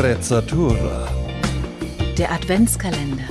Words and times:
Sprezzatura. 0.00 1.06
Der 2.16 2.32
Adventskalender. 2.32 3.28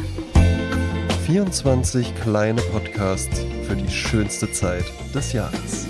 24 1.25 2.13
kleine 2.21 2.61
Podcasts 2.61 3.39
für 3.63 3.75
die 3.75 3.89
schönste 3.89 4.51
Zeit 4.51 4.85
des 5.11 5.33
Jahres. 5.33 5.87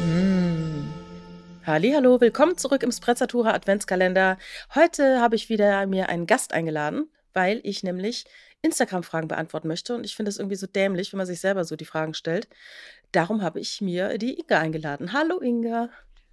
Mm. 0.00 0.88
Hallo, 1.64 2.20
willkommen 2.20 2.58
zurück 2.58 2.82
im 2.82 2.90
Sprezzatura 2.90 3.54
Adventskalender. 3.54 4.36
Heute 4.74 5.20
habe 5.20 5.36
ich 5.36 5.48
wieder 5.48 5.86
mir 5.86 6.08
einen 6.08 6.26
Gast 6.26 6.52
eingeladen, 6.52 7.08
weil 7.32 7.60
ich 7.62 7.84
nämlich 7.84 8.24
Instagram-Fragen 8.62 9.28
beantworten 9.28 9.68
möchte 9.68 9.94
und 9.94 10.04
ich 10.04 10.16
finde 10.16 10.30
es 10.30 10.38
irgendwie 10.40 10.56
so 10.56 10.66
dämlich, 10.66 11.12
wenn 11.12 11.18
man 11.18 11.26
sich 11.28 11.40
selber 11.40 11.62
so 11.62 11.76
die 11.76 11.84
Fragen 11.84 12.14
stellt. 12.14 12.48
Darum 13.12 13.42
habe 13.42 13.60
ich 13.60 13.80
mir 13.80 14.18
die 14.18 14.40
Inga 14.40 14.58
eingeladen. 14.58 15.12
Hallo 15.12 15.40
Inga. 15.40 15.88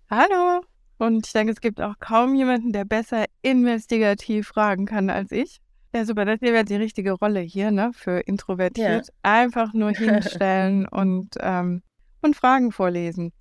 Hallo. 0.10 0.64
Und 1.00 1.26
ich 1.26 1.34
denke, 1.34 1.54
es 1.54 1.62
gibt 1.62 1.80
auch 1.82 1.96
kaum 2.00 2.36
jemanden, 2.36 2.74
der 2.74 2.84
besser 2.84 3.26
investigativ 3.42 4.50
fragen 4.50 4.86
kann 4.86 5.10
als 5.10 5.32
ich. 5.32 5.62
Ja, 5.96 6.04
super. 6.06 6.26
Das 6.26 6.42
wäre 6.42 6.66
die 6.66 6.76
richtige 6.76 7.14
Rolle 7.14 7.40
hier, 7.40 7.72
ne? 7.72 7.92
Für 7.94 8.20
introvertiert. 8.20 9.08
Ja. 9.08 9.14
Einfach 9.24 9.74
nur 9.74 9.92
hinstellen 9.92 10.88
und, 10.92 11.36
ähm, 11.40 11.82
und 12.22 12.36
Fragen 12.36 12.74
vorlesen. 12.74 13.32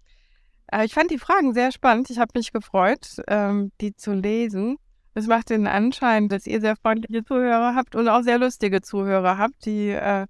Aber 0.68 0.84
ich 0.84 0.94
fand 0.94 1.10
die 1.10 1.18
Fragen 1.18 1.52
sehr 1.52 1.72
spannend. 1.72 2.10
Ich 2.10 2.18
habe 2.18 2.30
mich 2.34 2.52
gefreut, 2.52 3.16
ähm, 3.26 3.72
die 3.80 3.94
zu 3.94 4.12
lesen. 4.12 4.76
Es 5.14 5.26
macht 5.26 5.50
den 5.50 5.66
Anschein, 5.66 6.28
dass 6.28 6.46
ihr 6.46 6.60
sehr 6.60 6.76
freundliche 6.76 7.24
Zuhörer 7.24 7.74
habt 7.74 7.96
und 7.96 8.08
auch 8.08 8.22
sehr 8.22 8.38
lustige 8.38 8.82
Zuhörer 8.82 9.36
habt, 9.36 9.66
die 9.66 9.88
äh, 9.88 10.26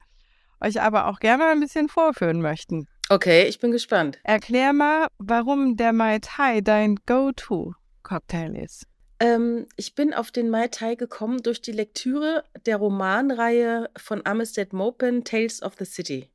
euch 0.60 0.80
aber 0.80 1.08
auch 1.08 1.20
gerne 1.20 1.44
ein 1.46 1.60
bisschen 1.60 1.90
vorführen 1.90 2.40
möchten. 2.40 2.86
Okay, 3.10 3.46
ich 3.48 3.58
bin 3.58 3.70
gespannt. 3.70 4.18
Erklär 4.22 4.72
mal, 4.74 5.06
warum 5.18 5.76
der 5.76 5.94
Mai 5.94 6.18
Tai 6.20 6.60
dein 6.60 6.96
Go-To-Cocktail 7.06 8.54
ist. 8.56 8.86
Ähm, 9.20 9.66
ich 9.76 9.94
bin 9.94 10.12
auf 10.12 10.30
den 10.30 10.50
Mai 10.50 10.68
Tai 10.68 10.94
gekommen 10.94 11.42
durch 11.42 11.62
die 11.62 11.72
Lektüre 11.72 12.44
der 12.66 12.76
Romanreihe 12.76 13.88
von 13.96 14.24
Amistad 14.26 14.72
Maupin, 14.72 15.24
Tales 15.24 15.62
of 15.62 15.74
the 15.78 15.86
City. 15.86 16.28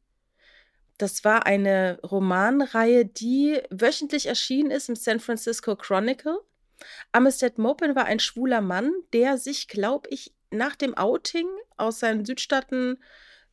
Das 0.97 1.23
war 1.23 1.45
eine 1.45 1.99
Romanreihe, 2.01 3.05
die 3.05 3.61
wöchentlich 3.69 4.25
erschienen 4.25 4.71
ist 4.71 4.89
im 4.89 4.95
San 4.95 5.19
Francisco 5.19 5.75
Chronicle. 5.75 6.39
Amistad 7.11 7.57
Maupin 7.57 7.95
war 7.95 8.05
ein 8.05 8.19
schwuler 8.19 8.61
Mann, 8.61 8.91
der 9.13 9.37
sich, 9.37 9.67
glaube 9.67 10.09
ich, 10.09 10.33
nach 10.49 10.75
dem 10.75 10.97
Outing 10.97 11.47
aus 11.77 11.99
seinen 11.99 12.25
Südstaaten 12.25 12.99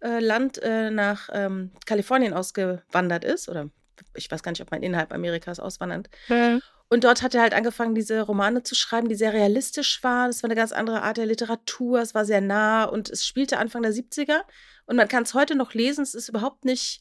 äh, 0.00 0.20
Land 0.20 0.58
äh, 0.62 0.90
nach 0.90 1.28
ähm, 1.32 1.72
Kalifornien 1.86 2.32
ausgewandert 2.32 3.24
ist. 3.24 3.48
Oder 3.48 3.68
ich 4.14 4.30
weiß 4.30 4.42
gar 4.42 4.52
nicht, 4.52 4.62
ob 4.62 4.70
man 4.70 4.82
innerhalb 4.82 5.12
Amerikas 5.12 5.60
auswandert. 5.60 6.08
Mhm. 6.28 6.62
Und 6.92 7.04
dort 7.04 7.22
hat 7.22 7.36
er 7.36 7.42
halt 7.42 7.54
angefangen, 7.54 7.94
diese 7.94 8.20
Romane 8.22 8.64
zu 8.64 8.74
schreiben, 8.74 9.08
die 9.08 9.14
sehr 9.14 9.32
realistisch 9.32 10.02
waren. 10.02 10.30
Es 10.30 10.42
war 10.42 10.48
eine 10.50 10.56
ganz 10.56 10.72
andere 10.72 11.02
Art 11.02 11.18
der 11.18 11.26
Literatur. 11.26 12.00
Es 12.00 12.14
war 12.14 12.24
sehr 12.24 12.40
nah 12.40 12.84
und 12.84 13.08
es 13.08 13.24
spielte 13.24 13.58
Anfang 13.58 13.82
der 13.82 13.92
70er. 13.92 14.40
Und 14.86 14.96
man 14.96 15.06
kann 15.06 15.22
es 15.22 15.34
heute 15.34 15.54
noch 15.54 15.72
lesen. 15.72 16.02
Es 16.02 16.16
ist 16.16 16.28
überhaupt 16.28 16.64
nicht 16.64 17.00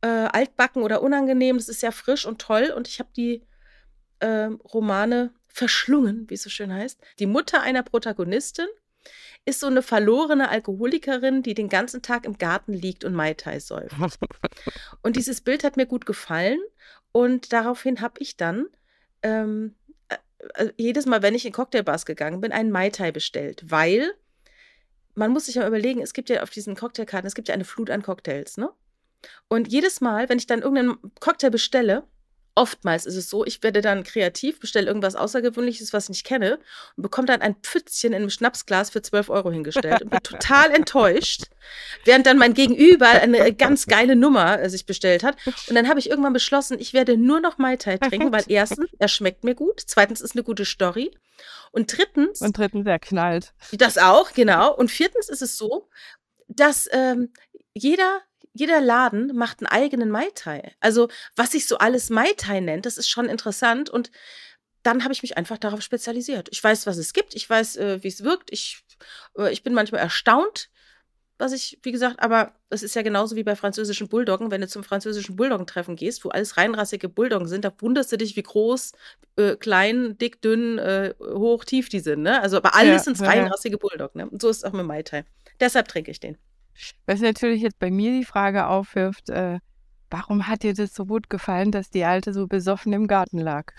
äh, 0.00 0.06
altbacken 0.06 0.82
oder 0.82 1.02
unangenehm. 1.02 1.56
Es 1.56 1.68
ist 1.68 1.80
sehr 1.80 1.92
frisch 1.92 2.24
und 2.24 2.40
toll. 2.40 2.72
Und 2.74 2.88
ich 2.88 2.98
habe 2.98 3.10
die 3.14 3.46
äh, 4.20 4.48
Romane 4.72 5.34
verschlungen, 5.48 6.24
wie 6.30 6.34
es 6.34 6.42
so 6.42 6.48
schön 6.48 6.72
heißt. 6.72 6.98
Die 7.18 7.26
Mutter 7.26 7.60
einer 7.60 7.82
Protagonistin 7.82 8.68
ist 9.44 9.60
so 9.60 9.66
eine 9.66 9.82
verlorene 9.82 10.48
Alkoholikerin, 10.48 11.42
die 11.42 11.54
den 11.54 11.68
ganzen 11.68 12.02
Tag 12.02 12.24
im 12.24 12.38
Garten 12.38 12.72
liegt 12.72 13.04
und 13.04 13.14
Mai 13.14 13.34
Tai 13.34 13.58
säuft. 13.58 13.96
Und 15.02 15.16
dieses 15.16 15.40
Bild 15.40 15.64
hat 15.64 15.76
mir 15.76 15.86
gut 15.86 16.06
gefallen 16.06 16.58
und 17.12 17.52
daraufhin 17.52 18.00
habe 18.00 18.20
ich 18.20 18.36
dann 18.36 18.66
ähm, 19.22 19.74
äh, 20.08 20.68
jedes 20.76 21.06
Mal, 21.06 21.22
wenn 21.22 21.34
ich 21.34 21.46
in 21.46 21.52
Cocktailbars 21.52 22.06
gegangen 22.06 22.40
bin, 22.40 22.52
einen 22.52 22.70
Mai 22.70 22.90
Tai 22.90 23.12
bestellt, 23.12 23.64
weil 23.66 24.12
man 25.14 25.32
muss 25.32 25.46
sich 25.46 25.56
ja 25.56 25.66
überlegen, 25.66 26.00
es 26.02 26.12
gibt 26.12 26.30
ja 26.30 26.42
auf 26.42 26.50
diesen 26.50 26.76
Cocktailkarten, 26.76 27.26
es 27.26 27.34
gibt 27.34 27.48
ja 27.48 27.54
eine 27.54 27.64
Flut 27.64 27.90
an 27.90 28.02
Cocktails, 28.02 28.56
ne? 28.56 28.70
Und 29.48 29.68
jedes 29.68 30.00
Mal, 30.00 30.28
wenn 30.28 30.38
ich 30.38 30.46
dann 30.46 30.62
irgendeinen 30.62 30.98
Cocktail 31.20 31.50
bestelle, 31.50 32.04
Oftmals 32.54 33.06
ist 33.06 33.16
es 33.16 33.30
so, 33.30 33.44
ich 33.44 33.62
werde 33.62 33.80
dann 33.80 34.02
kreativ, 34.02 34.58
bestelle 34.58 34.86
irgendwas 34.86 35.14
Außergewöhnliches, 35.14 35.92
was 35.92 36.04
ich 36.04 36.08
nicht 36.10 36.26
kenne 36.26 36.58
und 36.96 37.02
bekomme 37.02 37.26
dann 37.26 37.42
ein 37.42 37.54
Pfützchen 37.56 38.12
in 38.12 38.16
einem 38.16 38.30
Schnapsglas 38.30 38.90
für 38.90 39.02
12 39.02 39.30
Euro 39.30 39.50
hingestellt 39.50 40.02
und 40.02 40.10
bin 40.10 40.22
total 40.22 40.70
enttäuscht, 40.74 41.44
während 42.04 42.26
dann 42.26 42.38
mein 42.38 42.54
Gegenüber 42.54 43.08
eine 43.08 43.54
ganz 43.54 43.86
geile 43.86 44.16
Nummer 44.16 44.60
äh, 44.60 44.68
sich 44.68 44.84
bestellt 44.84 45.22
hat. 45.22 45.36
Und 45.68 45.74
dann 45.74 45.88
habe 45.88 46.00
ich 46.00 46.10
irgendwann 46.10 46.32
beschlossen, 46.32 46.78
ich 46.80 46.92
werde 46.92 47.16
nur 47.16 47.40
noch 47.40 47.58
Mai 47.58 47.76
Tai 47.76 47.98
trinken, 47.98 48.32
weil 48.32 48.44
erstens, 48.48 48.90
er 48.98 49.08
schmeckt 49.08 49.44
mir 49.44 49.54
gut, 49.54 49.80
zweitens 49.86 50.20
ist 50.20 50.34
eine 50.34 50.42
gute 50.42 50.64
Story 50.64 51.16
und 51.72 51.96
drittens... 51.96 52.40
Und 52.40 52.58
drittens, 52.58 52.86
er 52.86 52.98
knallt. 52.98 53.52
Das 53.72 53.96
auch, 53.96 54.32
genau. 54.32 54.74
Und 54.74 54.90
viertens 54.90 55.28
ist 55.28 55.42
es 55.42 55.56
so, 55.56 55.88
dass 56.48 56.88
ähm, 56.92 57.32
jeder 57.74 58.20
jeder 58.52 58.80
Laden 58.80 59.34
macht 59.36 59.60
einen 59.60 59.68
eigenen 59.68 60.10
Mai 60.10 60.28
Tai. 60.34 60.72
Also, 60.80 61.08
was 61.36 61.52
sich 61.52 61.66
so 61.66 61.78
alles 61.78 62.10
Mai 62.10 62.32
Tai 62.36 62.60
nennt, 62.60 62.86
das 62.86 62.98
ist 62.98 63.08
schon 63.08 63.28
interessant 63.28 63.90
und 63.90 64.10
dann 64.82 65.04
habe 65.04 65.12
ich 65.12 65.22
mich 65.22 65.36
einfach 65.36 65.58
darauf 65.58 65.82
spezialisiert. 65.82 66.48
Ich 66.50 66.62
weiß, 66.62 66.86
was 66.86 66.96
es 66.96 67.12
gibt, 67.12 67.34
ich 67.34 67.48
weiß, 67.48 67.76
äh, 67.76 68.02
wie 68.02 68.08
es 68.08 68.24
wirkt. 68.24 68.50
Ich, 68.50 68.82
äh, 69.36 69.52
ich 69.52 69.62
bin 69.62 69.74
manchmal 69.74 70.00
erstaunt, 70.00 70.70
was 71.38 71.52
ich, 71.52 71.78
wie 71.82 71.92
gesagt, 71.92 72.20
aber 72.20 72.52
es 72.68 72.82
ist 72.82 72.94
ja 72.94 73.02
genauso 73.02 73.34
wie 73.36 73.42
bei 73.42 73.56
französischen 73.56 74.08
Bulldoggen. 74.08 74.50
Wenn 74.50 74.60
du 74.60 74.68
zum 74.68 74.84
französischen 74.84 75.36
Bulldoggen-Treffen 75.36 75.96
gehst, 75.96 76.24
wo 76.24 76.28
alles 76.28 76.56
reinrassige 76.56 77.08
Bulldoggen 77.08 77.48
sind, 77.48 77.64
da 77.64 77.72
wunderst 77.78 78.12
du 78.12 78.18
dich, 78.18 78.36
wie 78.36 78.42
groß, 78.42 78.92
äh, 79.36 79.56
klein, 79.56 80.18
dick, 80.18 80.42
dünn, 80.42 80.78
äh, 80.78 81.14
hoch, 81.20 81.64
tief 81.64 81.88
die 81.88 82.00
sind. 82.00 82.22
Ne? 82.22 82.40
Also, 82.40 82.58
aber 82.58 82.74
alles 82.74 83.06
ja, 83.06 83.14
sind 83.14 83.26
reinrassige 83.26 83.78
Bulldoggen. 83.78 84.22
Ne? 84.22 84.30
Und 84.30 84.40
so 84.40 84.48
ist 84.48 84.58
es 84.58 84.64
auch 84.64 84.72
mit 84.72 84.86
Mai 84.86 85.02
Tai. 85.02 85.24
Deshalb 85.60 85.88
trinke 85.88 86.10
ich 86.10 86.20
den. 86.20 86.36
Was 87.06 87.20
natürlich 87.20 87.62
jetzt 87.62 87.78
bei 87.78 87.90
mir 87.90 88.12
die 88.12 88.24
Frage 88.24 88.66
aufwirft, 88.66 89.30
äh, 89.30 89.58
warum 90.10 90.46
hat 90.46 90.62
dir 90.62 90.74
das 90.74 90.94
so 90.94 91.06
gut 91.06 91.30
gefallen, 91.30 91.72
dass 91.72 91.90
die 91.90 92.04
Alte 92.04 92.32
so 92.32 92.46
besoffen 92.46 92.92
im 92.92 93.06
Garten 93.06 93.38
lag? 93.38 93.72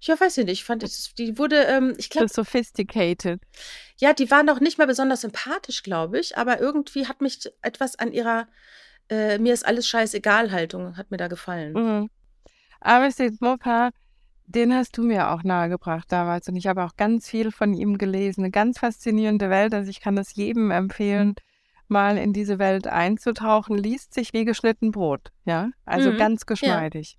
Ja, 0.00 0.18
weiß 0.18 0.38
ich 0.38 0.44
nicht. 0.44 0.60
Ich 0.60 0.64
fand, 0.64 0.84
die 1.18 1.38
wurde, 1.38 1.64
ähm, 1.64 1.94
ich 1.98 2.10
glaube. 2.10 2.28
Sophisticated. 2.28 3.40
Ja, 3.98 4.12
die 4.12 4.30
war 4.30 4.42
noch 4.42 4.60
nicht 4.60 4.78
mal 4.78 4.86
besonders 4.86 5.22
sympathisch, 5.22 5.82
glaube 5.82 6.18
ich, 6.18 6.36
aber 6.36 6.60
irgendwie 6.60 7.06
hat 7.06 7.20
mich 7.20 7.50
etwas 7.62 7.96
an 7.96 8.12
ihrer 8.12 8.48
äh, 9.10 9.38
mir 9.38 9.54
ist 9.54 9.66
alles 9.66 9.88
scheißegal 9.88 10.52
Haltung, 10.52 10.96
hat 10.96 11.10
mir 11.10 11.16
da 11.16 11.28
gefallen. 11.28 11.72
Mhm. 11.72 12.10
Aber 12.80 13.08
Mopa, 13.40 13.90
den 14.46 14.74
hast 14.74 14.96
du 14.96 15.02
mir 15.02 15.30
auch 15.30 15.42
nahegebracht 15.42 16.10
damals 16.12 16.48
und 16.48 16.56
ich 16.56 16.66
habe 16.66 16.84
auch 16.84 16.96
ganz 16.96 17.28
viel 17.28 17.50
von 17.50 17.74
ihm 17.74 17.98
gelesen. 17.98 18.42
Eine 18.42 18.50
ganz 18.50 18.78
faszinierende 18.78 19.50
Welt, 19.50 19.74
also 19.74 19.90
ich 19.90 20.00
kann 20.00 20.16
das 20.16 20.34
jedem 20.34 20.70
empfehlen. 20.70 21.28
Mhm 21.28 21.47
mal 21.90 22.18
in 22.18 22.32
diese 22.32 22.58
Welt 22.58 22.86
einzutauchen, 22.86 23.76
liest 23.76 24.14
sich 24.14 24.32
wie 24.32 24.44
geschnitten 24.44 24.92
Brot. 24.92 25.32
Ja, 25.44 25.70
also 25.84 26.12
mhm. 26.12 26.18
ganz 26.18 26.46
geschmeidig. 26.46 27.18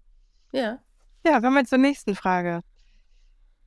Ja. 0.52 0.62
ja. 0.62 0.80
Ja, 1.26 1.42
kommen 1.42 1.56
wir 1.56 1.66
zur 1.66 1.80
nächsten 1.80 2.16
Frage. 2.16 2.62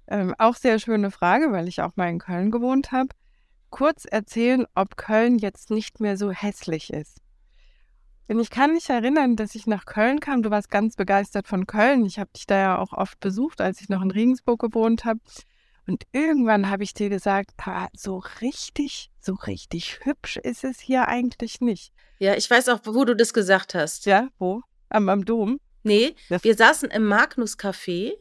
Ähm, 0.08 0.34
auch 0.38 0.56
sehr 0.56 0.78
schöne 0.78 1.10
Frage, 1.10 1.52
weil 1.52 1.68
ich 1.68 1.82
auch 1.82 1.96
mal 1.96 2.08
in 2.08 2.18
Köln 2.18 2.50
gewohnt 2.50 2.92
habe. 2.92 3.10
Kurz 3.70 4.04
erzählen, 4.04 4.66
ob 4.74 4.96
Köln 4.96 5.38
jetzt 5.38 5.70
nicht 5.70 6.00
mehr 6.00 6.16
so 6.16 6.30
hässlich 6.30 6.92
ist. 6.92 7.18
Denn 8.28 8.38
ich 8.38 8.50
kann 8.50 8.72
mich 8.72 8.88
erinnern, 8.88 9.36
dass 9.36 9.54
ich 9.54 9.66
nach 9.66 9.84
Köln 9.84 10.20
kam. 10.20 10.42
Du 10.42 10.50
warst 10.50 10.70
ganz 10.70 10.96
begeistert 10.96 11.48
von 11.48 11.66
Köln. 11.66 12.06
Ich 12.06 12.18
habe 12.18 12.30
dich 12.34 12.46
da 12.46 12.56
ja 12.56 12.78
auch 12.78 12.92
oft 12.92 13.20
besucht, 13.20 13.60
als 13.60 13.80
ich 13.80 13.88
noch 13.88 14.02
in 14.02 14.10
Regensburg 14.10 14.60
gewohnt 14.60 15.04
habe. 15.04 15.20
Und 15.86 16.04
irgendwann 16.12 16.70
habe 16.70 16.84
ich 16.84 16.94
dir 16.94 17.08
gesagt, 17.08 17.50
so 17.94 18.22
richtig, 18.40 19.10
so 19.20 19.34
richtig 19.34 20.00
hübsch 20.04 20.36
ist 20.36 20.64
es 20.64 20.78
hier 20.78 21.08
eigentlich 21.08 21.60
nicht. 21.60 21.92
Ja, 22.18 22.34
ich 22.34 22.48
weiß 22.48 22.68
auch, 22.68 22.80
wo 22.84 23.04
du 23.04 23.16
das 23.16 23.34
gesagt 23.34 23.74
hast. 23.74 24.06
Ja, 24.06 24.28
wo? 24.38 24.62
Am, 24.90 25.08
am 25.08 25.24
Dom? 25.24 25.58
Nee, 25.82 26.14
wir 26.28 26.54
saßen 26.54 26.90
im 26.90 27.06
Magnus 27.06 27.58
Café 27.58 28.12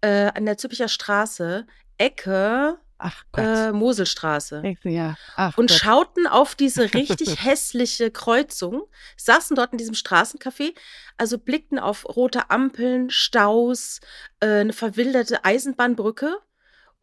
äh, 0.00 0.30
an 0.34 0.46
der 0.46 0.56
Züppicher 0.56 0.88
Straße, 0.88 1.66
Ecke 1.98 2.78
Ach 2.98 3.24
äh, 3.36 3.72
Moselstraße. 3.72 4.62
Ja. 4.84 5.16
Ach 5.36 5.58
und 5.58 5.68
Gott. 5.68 5.78
schauten 5.78 6.26
auf 6.26 6.54
diese 6.54 6.82
richtig 6.94 7.44
hässliche 7.44 8.10
Kreuzung, 8.10 8.84
saßen 9.16 9.56
dort 9.56 9.72
in 9.72 9.78
diesem 9.78 9.94
Straßencafé, 9.94 10.74
also 11.18 11.38
blickten 11.38 11.78
auf 11.78 12.06
rote 12.16 12.50
Ampeln, 12.50 13.10
Staus, 13.10 14.00
äh, 14.40 14.60
eine 14.60 14.72
verwilderte 14.72 15.44
Eisenbahnbrücke 15.44 16.38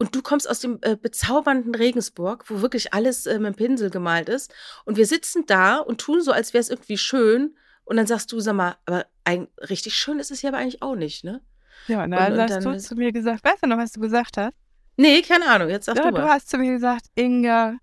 und 0.02 0.16
du 0.16 0.24
kommst 0.24 0.50
aus 0.50 0.60
dem 0.60 0.80
äh, 0.82 0.96
bezaubernden 0.96 1.76
Regensburg, 1.76 2.46
wo 2.50 2.64
wirklich 2.64 2.92
alles 2.92 3.28
äh, 3.28 3.38
mit 3.38 3.54
dem 3.54 3.56
Pinsel 3.56 3.92
gemalt 3.92 4.30
ist. 4.30 4.52
Und 4.84 4.98
wir 4.98 5.06
sitzen 5.06 5.46
da 5.46 5.78
und 5.78 6.02
tun 6.02 6.24
so, 6.24 6.32
als 6.32 6.56
wäre 6.56 6.62
es 6.62 6.72
irgendwie 6.72 6.98
schön. 6.98 7.56
Und 7.84 7.98
dann 7.98 8.08
sagst 8.08 8.32
du, 8.32 8.40
sag 8.40 8.56
mal, 8.56 8.78
aber 8.88 9.06
ein, 9.26 9.48
richtig 9.70 9.94
schön 9.94 10.18
ist 10.18 10.32
es 10.32 10.40
hier 10.40 10.50
aber 10.50 10.58
eigentlich 10.58 10.82
auch 10.82 10.96
nicht, 10.96 11.24
ne? 11.24 11.42
Ja, 11.86 12.08
na, 12.08 12.26
und, 12.26 12.34
und 12.34 12.40
hast 12.40 12.50
dann, 12.50 12.64
du 12.64 12.80
zu 12.80 12.96
mir 12.96 13.12
gesagt, 13.12 13.44
weißt 13.44 13.62
du 13.62 13.68
noch, 13.68 13.78
was 13.78 13.92
du 13.92 14.00
gesagt 14.00 14.38
hast? 14.38 14.56
Nee, 14.98 15.22
keine 15.22 15.46
Ahnung, 15.46 15.70
jetzt 15.70 15.86
sag 15.86 15.98
ja, 15.98 16.06
du 16.06 16.12
mal. 16.14 16.22
Du 16.22 16.28
hast 16.28 16.50
zu 16.50 16.58
mir 16.58 16.72
gesagt, 16.72 17.06
Inga, 17.14 17.78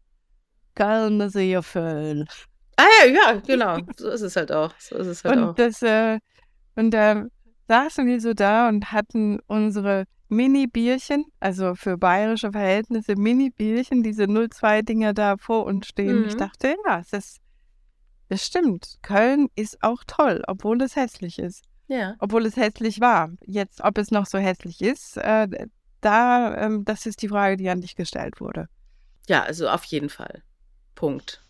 gerne 0.74 1.30
sehr 1.30 1.62
schön. 1.62 2.26
Ah 2.76 2.84
ja, 3.04 3.12
ja, 3.12 3.40
genau. 3.46 3.78
So 3.96 4.08
ist 4.10 4.22
es 4.22 4.34
halt 4.34 4.50
auch. 4.50 4.74
So 4.80 4.96
ist 4.96 5.06
es 5.06 5.22
halt 5.22 5.36
und 5.36 5.44
auch. 5.44 5.54
Das, 5.54 5.82
äh, 5.82 6.18
und 6.74 6.90
da 6.90 7.26
saßen 7.68 8.04
wir 8.08 8.20
so 8.20 8.34
da 8.34 8.68
und 8.68 8.90
hatten 8.90 9.38
unsere 9.46 10.06
Mini-Bierchen, 10.28 11.24
also 11.40 11.74
für 11.74 11.96
bayerische 11.98 12.52
Verhältnisse 12.52 13.16
Mini-Bierchen, 13.16 14.02
diese 14.02 14.24
02-Dinger 14.24 15.14
da 15.14 15.36
vor 15.38 15.64
uns 15.66 15.86
stehen. 15.88 16.24
Ich 16.24 16.34
Mhm. 16.34 16.38
dachte, 16.38 16.76
ja, 16.86 16.98
es 17.00 17.12
ist, 17.12 17.38
das 18.28 18.44
stimmt. 18.44 18.98
Köln 19.02 19.48
ist 19.54 19.82
auch 19.82 20.04
toll, 20.06 20.42
obwohl 20.46 20.80
es 20.82 20.96
hässlich 20.96 21.38
ist. 21.38 21.64
Ja. 21.86 22.14
Obwohl 22.18 22.44
es 22.44 22.56
hässlich 22.56 23.00
war. 23.00 23.30
Jetzt, 23.46 23.82
ob 23.82 23.96
es 23.96 24.10
noch 24.10 24.26
so 24.26 24.36
hässlich 24.38 24.82
ist, 24.82 25.16
äh, 25.16 25.48
da, 26.02 26.54
ähm, 26.56 26.84
das 26.84 27.06
ist 27.06 27.22
die 27.22 27.28
Frage, 27.28 27.56
die 27.56 27.68
an 27.70 27.80
dich 27.80 27.96
gestellt 27.96 28.40
wurde. 28.40 28.68
Ja, 29.28 29.42
also 29.42 29.68
auf 29.68 29.84
jeden 29.84 30.10
Fall. 30.10 30.42
Punkt. 30.94 31.42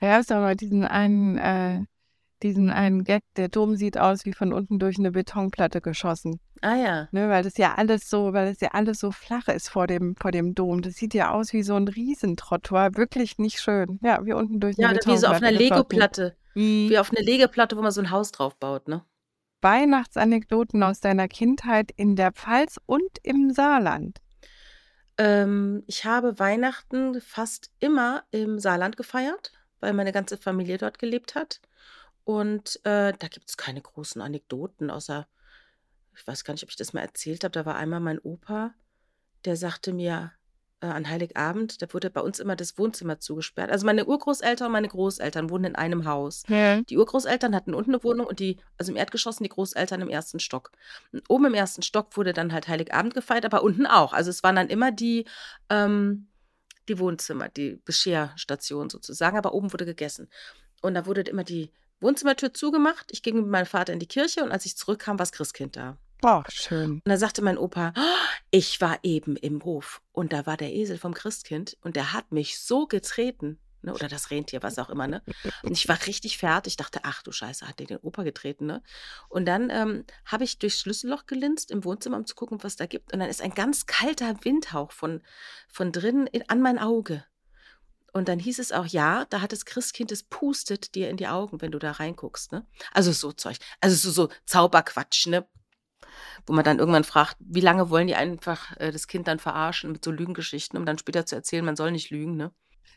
Da 0.00 0.06
gab 0.08 0.20
es 0.22 0.28
mal 0.30 0.56
diesen 0.56 0.84
einen, 0.84 1.36
äh, 1.38 1.84
diesen 2.42 2.70
einen 2.70 3.04
Gag, 3.04 3.22
der 3.36 3.48
Dom 3.48 3.76
sieht 3.76 3.98
aus 3.98 4.24
wie 4.24 4.32
von 4.32 4.52
unten 4.52 4.78
durch 4.78 4.98
eine 4.98 5.12
Betonplatte 5.12 5.80
geschossen. 5.80 6.40
Ah 6.62 6.76
ja. 6.76 7.08
Ne, 7.12 7.28
weil 7.28 7.42
das 7.42 7.56
ja 7.56 7.74
alles 7.74 8.08
so, 8.10 8.32
weil 8.32 8.50
das 8.50 8.60
ja 8.60 8.68
alles 8.72 8.98
so 8.98 9.10
flach 9.12 9.48
ist 9.48 9.68
vor 9.70 9.86
dem, 9.86 10.14
vor 10.16 10.30
dem 10.30 10.54
Dom. 10.54 10.82
Das 10.82 10.94
sieht 10.94 11.14
ja 11.14 11.30
aus 11.30 11.52
wie 11.52 11.62
so 11.62 11.74
ein 11.74 11.88
Riesentrottoir. 11.88 12.96
Wirklich 12.96 13.38
nicht 13.38 13.60
schön. 13.60 13.98
Ja, 14.02 14.24
wie 14.24 14.32
unten 14.32 14.60
durch 14.60 14.76
Ja, 14.76 14.88
eine 14.88 14.98
oder 14.98 15.12
wie 15.12 15.16
so 15.18 15.26
auf 15.26 15.42
einer 15.42 15.52
Betonplatte. 15.56 16.22
Lego-Platte. 16.22 16.36
Mhm. 16.54 16.90
Wie 16.90 16.98
auf 16.98 17.10
einer 17.10 17.22
Lego-Platte, 17.22 17.76
wo 17.76 17.82
man 17.82 17.92
so 17.92 18.00
ein 18.00 18.10
Haus 18.10 18.32
drauf 18.32 18.56
baut, 18.56 18.88
ne? 18.88 19.04
Weihnachtsanekdoten 19.62 20.82
aus 20.82 21.00
deiner 21.00 21.28
Kindheit 21.28 21.90
in 21.96 22.16
der 22.16 22.32
Pfalz 22.32 22.78
und 22.86 23.10
im 23.22 23.50
Saarland. 23.52 24.18
Ähm, 25.18 25.82
ich 25.86 26.04
habe 26.04 26.38
Weihnachten 26.38 27.20
fast 27.20 27.70
immer 27.78 28.24
im 28.30 28.58
Saarland 28.58 28.96
gefeiert, 28.96 29.52
weil 29.80 29.92
meine 29.92 30.12
ganze 30.12 30.38
Familie 30.38 30.78
dort 30.78 30.98
gelebt 30.98 31.34
hat. 31.34 31.60
Und 32.30 32.76
äh, 32.84 33.12
da 33.18 33.26
gibt 33.26 33.48
es 33.48 33.56
keine 33.56 33.80
großen 33.80 34.22
Anekdoten, 34.22 34.88
außer, 34.88 35.26
ich 36.16 36.24
weiß 36.24 36.44
gar 36.44 36.54
nicht, 36.54 36.62
ob 36.62 36.70
ich 36.70 36.76
das 36.76 36.92
mal 36.92 37.00
erzählt 37.00 37.42
habe. 37.42 37.50
Da 37.50 37.66
war 37.66 37.74
einmal 37.74 37.98
mein 37.98 38.20
Opa, 38.20 38.72
der 39.44 39.56
sagte 39.56 39.92
mir 39.92 40.30
äh, 40.80 40.86
an 40.86 41.10
Heiligabend, 41.10 41.82
da 41.82 41.92
wurde 41.92 42.08
bei 42.08 42.20
uns 42.20 42.38
immer 42.38 42.54
das 42.54 42.78
Wohnzimmer 42.78 43.18
zugesperrt. 43.18 43.72
Also 43.72 43.84
meine 43.84 44.06
Urgroßeltern 44.06 44.66
und 44.66 44.72
meine 44.72 44.86
Großeltern 44.86 45.50
wohnen 45.50 45.64
in 45.64 45.74
einem 45.74 46.04
Haus. 46.04 46.44
Ja. 46.46 46.80
Die 46.82 46.98
Urgroßeltern 46.98 47.52
hatten 47.52 47.74
unten 47.74 47.94
eine 47.94 48.04
Wohnung 48.04 48.28
und 48.28 48.38
die, 48.38 48.58
also 48.78 48.92
im 48.92 48.96
Erdgeschoss, 48.96 49.38
die 49.38 49.48
Großeltern 49.48 50.00
im 50.00 50.08
ersten 50.08 50.38
Stock. 50.38 50.70
Und 51.10 51.28
oben 51.28 51.46
im 51.46 51.54
ersten 51.54 51.82
Stock 51.82 52.16
wurde 52.16 52.32
dann 52.32 52.52
halt 52.52 52.68
Heiligabend 52.68 53.12
gefeiert, 53.12 53.44
aber 53.44 53.64
unten 53.64 53.86
auch. 53.86 54.12
Also 54.12 54.30
es 54.30 54.44
waren 54.44 54.54
dann 54.54 54.68
immer 54.68 54.92
die, 54.92 55.26
ähm, 55.68 56.28
die 56.88 57.00
Wohnzimmer, 57.00 57.48
die 57.48 57.80
Bescherstationen 57.84 58.88
sozusagen, 58.88 59.36
aber 59.36 59.52
oben 59.52 59.72
wurde 59.72 59.84
gegessen. 59.84 60.28
Und 60.80 60.94
da 60.94 61.06
wurde 61.06 61.22
immer 61.22 61.42
die 61.42 61.72
Wohnzimmertür 62.00 62.52
zugemacht. 62.54 63.06
Ich 63.10 63.22
ging 63.22 63.36
mit 63.36 63.46
meinem 63.46 63.66
Vater 63.66 63.92
in 63.92 63.98
die 63.98 64.06
Kirche 64.06 64.42
und 64.42 64.52
als 64.52 64.66
ich 64.66 64.76
zurückkam, 64.76 65.18
war 65.18 65.24
das 65.24 65.32
Christkind 65.32 65.76
da. 65.76 65.96
Boah, 66.20 66.44
schön. 66.50 66.92
Und 66.92 67.02
da 67.06 67.16
sagte 67.16 67.40
mein 67.42 67.56
Opa, 67.56 67.94
"Oh, 67.96 68.00
ich 68.50 68.80
war 68.80 68.98
eben 69.02 69.36
im 69.36 69.64
Hof 69.64 70.02
und 70.12 70.32
da 70.32 70.44
war 70.46 70.56
der 70.56 70.72
Esel 70.74 70.98
vom 70.98 71.14
Christkind 71.14 71.78
und 71.82 71.96
der 71.96 72.12
hat 72.12 72.30
mich 72.32 72.60
so 72.60 72.86
getreten. 72.86 73.58
Ne, 73.82 73.94
oder 73.94 74.08
das 74.08 74.30
Rentier, 74.30 74.62
was 74.62 74.78
auch 74.78 74.90
immer, 74.90 75.06
ne? 75.06 75.22
Und 75.62 75.72
ich 75.72 75.88
war 75.88 75.96
richtig 76.06 76.36
fertig. 76.36 76.72
Ich 76.72 76.76
dachte, 76.76 77.00
ach 77.04 77.22
du 77.22 77.32
Scheiße, 77.32 77.66
hat 77.66 77.78
der 77.78 77.86
den 77.86 77.96
Opa 77.96 78.24
getreten, 78.24 78.66
ne? 78.66 78.82
Und 79.30 79.46
dann 79.46 79.70
ähm, 79.70 80.04
habe 80.26 80.44
ich 80.44 80.58
durchs 80.58 80.80
Schlüsselloch 80.80 81.24
gelinst 81.24 81.70
im 81.70 81.82
Wohnzimmer, 81.82 82.18
um 82.18 82.26
zu 82.26 82.34
gucken, 82.34 82.62
was 82.62 82.76
da 82.76 82.84
gibt. 82.84 83.14
Und 83.14 83.20
dann 83.20 83.30
ist 83.30 83.40
ein 83.40 83.54
ganz 83.54 83.86
kalter 83.86 84.34
Windhauch 84.44 84.92
von, 84.92 85.22
von 85.66 85.92
drinnen 85.92 86.26
in, 86.26 86.46
an 86.50 86.60
mein 86.60 86.78
Auge. 86.78 87.24
Und 88.12 88.28
dann 88.28 88.38
hieß 88.38 88.58
es 88.58 88.72
auch, 88.72 88.86
ja, 88.86 89.24
da 89.30 89.40
hat 89.40 89.52
das 89.52 89.64
Christkind, 89.64 90.12
es 90.12 90.22
pustet 90.22 90.94
dir 90.94 91.10
in 91.10 91.16
die 91.16 91.28
Augen, 91.28 91.60
wenn 91.60 91.72
du 91.72 91.78
da 91.78 91.92
reinguckst, 91.92 92.52
ne? 92.52 92.66
Also 92.92 93.12
so 93.12 93.32
Zeug. 93.32 93.56
Also 93.80 93.96
so, 93.96 94.10
so 94.10 94.32
Zauberquatsch, 94.46 95.26
ne? 95.26 95.46
Wo 96.46 96.52
man 96.52 96.64
dann 96.64 96.78
irgendwann 96.78 97.04
fragt, 97.04 97.36
wie 97.38 97.60
lange 97.60 97.90
wollen 97.90 98.06
die 98.06 98.16
einfach 98.16 98.76
äh, 98.78 98.90
das 98.90 99.06
Kind 99.06 99.28
dann 99.28 99.38
verarschen 99.38 99.92
mit 99.92 100.04
so 100.04 100.10
Lügengeschichten, 100.10 100.78
um 100.78 100.86
dann 100.86 100.98
später 100.98 101.26
zu 101.26 101.36
erzählen, 101.36 101.64
man 101.64 101.76
soll 101.76 101.92
nicht 101.92 102.10
lügen, 102.10 102.36
ne? 102.36 102.52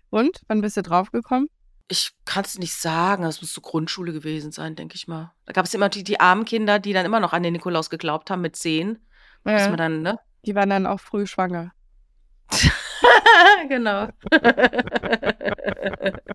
Und, 0.09 0.41
wann 0.47 0.61
bist 0.61 0.77
du 0.77 0.83
draufgekommen? 0.83 1.49
Ich 1.89 2.11
kann 2.25 2.45
es 2.45 2.57
nicht 2.57 2.75
sagen, 2.75 3.23
das 3.23 3.41
muss 3.41 3.53
so 3.53 3.61
Grundschule 3.61 4.13
gewesen 4.13 4.51
sein, 4.51 4.75
denke 4.75 4.95
ich 4.95 5.07
mal. 5.07 5.33
Da 5.45 5.53
gab 5.53 5.65
es 5.65 5.73
immer 5.73 5.89
die, 5.89 6.03
die 6.03 6.19
armen 6.19 6.45
Kinder, 6.45 6.79
die 6.79 6.93
dann 6.93 7.05
immer 7.05 7.19
noch 7.19 7.33
an 7.33 7.43
den 7.43 7.53
Nikolaus 7.53 7.89
geglaubt 7.89 8.29
haben 8.29 8.41
mit 8.41 8.55
zehn. 8.55 8.99
Bis 9.43 9.61
Ja, 9.61 9.67
man 9.67 9.77
dann, 9.77 10.01
ne? 10.01 10.19
die 10.45 10.55
waren 10.55 10.69
dann 10.69 10.87
auch 10.87 10.99
früh 10.99 11.27
schwanger. 11.27 11.73
genau. 13.69 14.07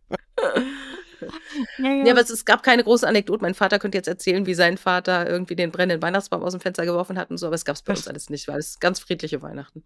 Ja, 1.79 2.05
Ja, 2.05 2.13
aber 2.13 2.21
es, 2.21 2.31
es 2.31 2.45
gab 2.45 2.63
keine 2.63 2.85
große 2.85 3.07
Anekdote. 3.07 3.43
Mein 3.43 3.55
Vater 3.55 3.79
könnte 3.79 3.99
jetzt 3.99 4.09
erzählen, 4.09 4.47
wie 4.47 4.55
sein 4.55 4.77
Vater 4.77 5.29
irgendwie 5.29 5.57
den 5.57 5.71
brennenden 5.71 6.03
Weihnachtsbaum 6.03 6.43
aus 6.43 6.53
dem 6.53 6.61
Fenster 6.61 6.85
geworfen 6.85 7.19
hat 7.19 7.31
und 7.31 7.39
so, 7.39 7.47
aber 7.47 7.55
es 7.55 7.65
gab 7.65 7.77
es 7.77 7.83
bei 7.83 7.93
uns 7.93 8.09
alles 8.09 8.31
nicht, 8.31 8.49
weil 8.49 8.59
es 8.59 8.79
ganz 8.79 9.01
friedliche 9.01 9.43
Weihnachten. 9.43 9.85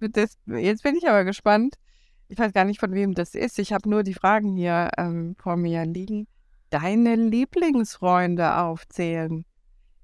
Das, 0.00 0.38
jetzt 0.46 0.82
bin 0.82 0.96
ich 0.96 1.08
aber 1.08 1.24
gespannt. 1.24 1.74
Ich 2.28 2.38
weiß 2.38 2.52
gar 2.52 2.64
nicht, 2.64 2.80
von 2.80 2.92
wem 2.92 3.14
das 3.14 3.34
ist. 3.34 3.58
Ich 3.58 3.72
habe 3.72 3.88
nur 3.88 4.02
die 4.02 4.14
Fragen 4.14 4.56
hier 4.56 4.90
ähm, 4.96 5.36
vor 5.38 5.56
mir 5.56 5.84
liegen. 5.84 6.26
Deine 6.70 7.16
Lieblingsfreunde 7.16 8.56
aufzählen. 8.56 9.44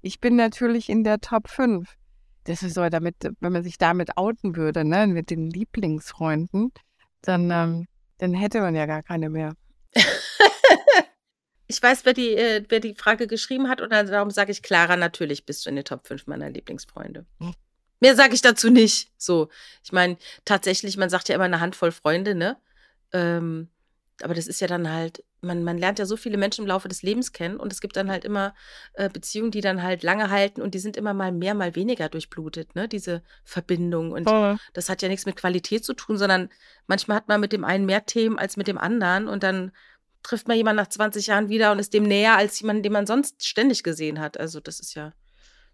Ich 0.01 0.19
bin 0.19 0.35
natürlich 0.35 0.89
in 0.89 1.03
der 1.03 1.19
Top 1.19 1.49
5. 1.49 1.97
Das 2.45 2.63
ist 2.63 2.73
so, 2.73 2.89
damit, 2.89 3.15
wenn 3.39 3.51
man 3.51 3.63
sich 3.63 3.77
damit 3.77 4.17
outen 4.17 4.55
würde, 4.55 4.83
ne, 4.83 5.07
mit 5.07 5.29
den 5.29 5.49
Lieblingsfreunden, 5.49 6.71
dann, 7.21 7.51
ähm, 7.51 7.87
dann 8.17 8.33
hätte 8.33 8.61
man 8.61 8.75
ja 8.75 8.85
gar 8.85 9.03
keine 9.03 9.29
mehr. 9.29 9.53
Ich 11.71 11.81
weiß, 11.81 12.03
wer 12.03 12.13
die, 12.13 12.33
äh, 12.33 12.65
wer 12.67 12.81
die 12.81 12.95
Frage 12.95 13.27
geschrieben 13.27 13.69
hat 13.69 13.79
und 13.79 13.91
darum 13.91 14.29
sage 14.29 14.51
ich, 14.51 14.61
Clara, 14.61 14.97
natürlich 14.97 15.45
bist 15.45 15.65
du 15.65 15.69
in 15.69 15.77
den 15.77 15.85
Top 15.85 16.05
5 16.05 16.27
meiner 16.27 16.49
Lieblingsfreunde. 16.49 17.25
Hm. 17.39 17.53
Mehr 18.01 18.15
sage 18.17 18.33
ich 18.33 18.41
dazu 18.41 18.69
nicht. 18.69 19.09
So, 19.17 19.47
ich 19.81 19.93
meine, 19.93 20.17
tatsächlich, 20.43 20.97
man 20.97 21.09
sagt 21.09 21.29
ja 21.29 21.35
immer 21.35 21.45
eine 21.45 21.61
Handvoll 21.61 21.93
Freunde, 21.93 22.35
ne? 22.35 22.57
Ähm, 23.13 23.69
aber 24.23 24.33
das 24.33 24.47
ist 24.47 24.61
ja 24.61 24.67
dann 24.67 24.91
halt, 24.91 25.23
man, 25.41 25.63
man 25.63 25.77
lernt 25.77 25.99
ja 25.99 26.05
so 26.05 26.17
viele 26.17 26.37
Menschen 26.37 26.63
im 26.63 26.67
Laufe 26.67 26.87
des 26.87 27.03
Lebens 27.03 27.31
kennen 27.31 27.57
und 27.57 27.71
es 27.73 27.81
gibt 27.81 27.95
dann 27.95 28.09
halt 28.09 28.25
immer 28.25 28.53
äh, 28.93 29.09
Beziehungen, 29.09 29.51
die 29.51 29.61
dann 29.61 29.83
halt 29.83 30.03
lange 30.03 30.29
halten 30.29 30.61
und 30.61 30.73
die 30.73 30.79
sind 30.79 30.97
immer 30.97 31.13
mal 31.13 31.31
mehr, 31.31 31.53
mal 31.53 31.75
weniger 31.75 32.09
durchblutet, 32.09 32.75
ne? 32.75 32.87
Diese 32.87 33.23
Verbindung. 33.43 34.11
Und 34.11 34.29
Voll. 34.29 34.57
das 34.73 34.89
hat 34.89 35.01
ja 35.01 35.07
nichts 35.07 35.25
mit 35.25 35.35
Qualität 35.35 35.83
zu 35.83 35.93
tun, 35.93 36.17
sondern 36.17 36.49
manchmal 36.87 37.17
hat 37.17 37.27
man 37.27 37.41
mit 37.41 37.53
dem 37.53 37.63
einen 37.63 37.85
mehr 37.85 38.05
Themen 38.05 38.37
als 38.37 38.57
mit 38.57 38.67
dem 38.67 38.77
anderen 38.77 39.27
und 39.27 39.43
dann 39.43 39.71
trifft 40.23 40.47
man 40.47 40.57
jemanden 40.57 40.77
nach 40.77 40.89
20 40.89 41.27
Jahren 41.27 41.49
wieder 41.49 41.71
und 41.71 41.79
ist 41.79 41.93
dem 41.93 42.03
näher 42.03 42.37
als 42.37 42.59
jemanden, 42.59 42.83
den 42.83 42.93
man 42.93 43.07
sonst 43.07 43.45
ständig 43.45 43.83
gesehen 43.83 44.19
hat. 44.19 44.39
Also 44.39 44.59
das 44.59 44.79
ist 44.79 44.93
ja. 44.93 45.13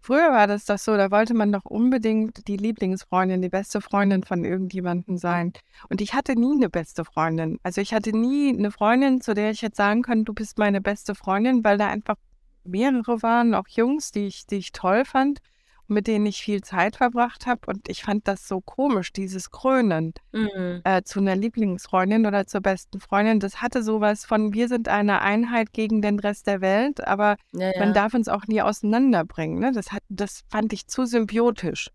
Früher 0.00 0.30
war 0.30 0.46
das 0.46 0.64
doch 0.64 0.78
so, 0.78 0.96
da 0.96 1.10
wollte 1.10 1.34
man 1.34 1.52
doch 1.52 1.64
unbedingt 1.64 2.46
die 2.48 2.56
Lieblingsfreundin, 2.56 3.42
die 3.42 3.48
beste 3.48 3.80
Freundin 3.80 4.22
von 4.22 4.44
irgendjemandem 4.44 5.18
sein. 5.18 5.52
Und 5.90 6.00
ich 6.00 6.14
hatte 6.14 6.34
nie 6.34 6.54
eine 6.54 6.70
beste 6.70 7.04
Freundin. 7.04 7.58
Also 7.62 7.80
ich 7.80 7.92
hatte 7.92 8.16
nie 8.16 8.56
eine 8.56 8.70
Freundin, 8.70 9.20
zu 9.20 9.34
der 9.34 9.50
ich 9.50 9.60
jetzt 9.60 9.76
sagen 9.76 10.02
kann, 10.02 10.24
du 10.24 10.32
bist 10.32 10.58
meine 10.58 10.80
beste 10.80 11.14
Freundin, 11.14 11.64
weil 11.64 11.78
da 11.78 11.88
einfach 11.88 12.16
mehrere 12.64 13.22
waren, 13.22 13.54
auch 13.54 13.68
Jungs, 13.68 14.12
die 14.12 14.26
ich, 14.26 14.46
die 14.46 14.56
ich 14.56 14.72
toll 14.72 15.04
fand, 15.04 15.40
mit 15.88 16.06
denen 16.06 16.26
ich 16.26 16.40
viel 16.42 16.60
Zeit 16.62 16.96
verbracht 16.96 17.46
habe. 17.46 17.60
Und 17.66 17.88
ich 17.88 18.02
fand 18.02 18.28
das 18.28 18.46
so 18.46 18.60
komisch, 18.60 19.12
dieses 19.12 19.50
Krönen 19.50 20.12
Mhm. 20.32 20.82
äh, 20.84 21.02
zu 21.02 21.20
einer 21.20 21.34
Lieblingsfreundin 21.36 22.26
oder 22.26 22.46
zur 22.46 22.60
besten 22.60 23.00
Freundin. 23.00 23.40
Das 23.40 23.60
hatte 23.62 23.82
sowas 23.82 24.24
von, 24.24 24.52
wir 24.54 24.68
sind 24.68 24.88
eine 24.88 25.20
Einheit 25.22 25.72
gegen 25.72 26.02
den 26.02 26.18
Rest 26.18 26.46
der 26.46 26.60
Welt, 26.60 27.06
aber 27.06 27.36
Ja, 27.52 27.70
man 27.78 27.88
ja. 27.88 27.92
darf 27.94 28.14
uns 28.14 28.28
auch 28.28 28.46
nie 28.46 28.62
auseinanderbringen. 28.62 29.58
Ne? 29.58 29.72
Das, 29.72 29.92
hat, 29.92 30.02
das 30.08 30.44
fand 30.50 30.72
ich 30.72 30.86
zu 30.86 31.04
symbiotisch. 31.06 31.90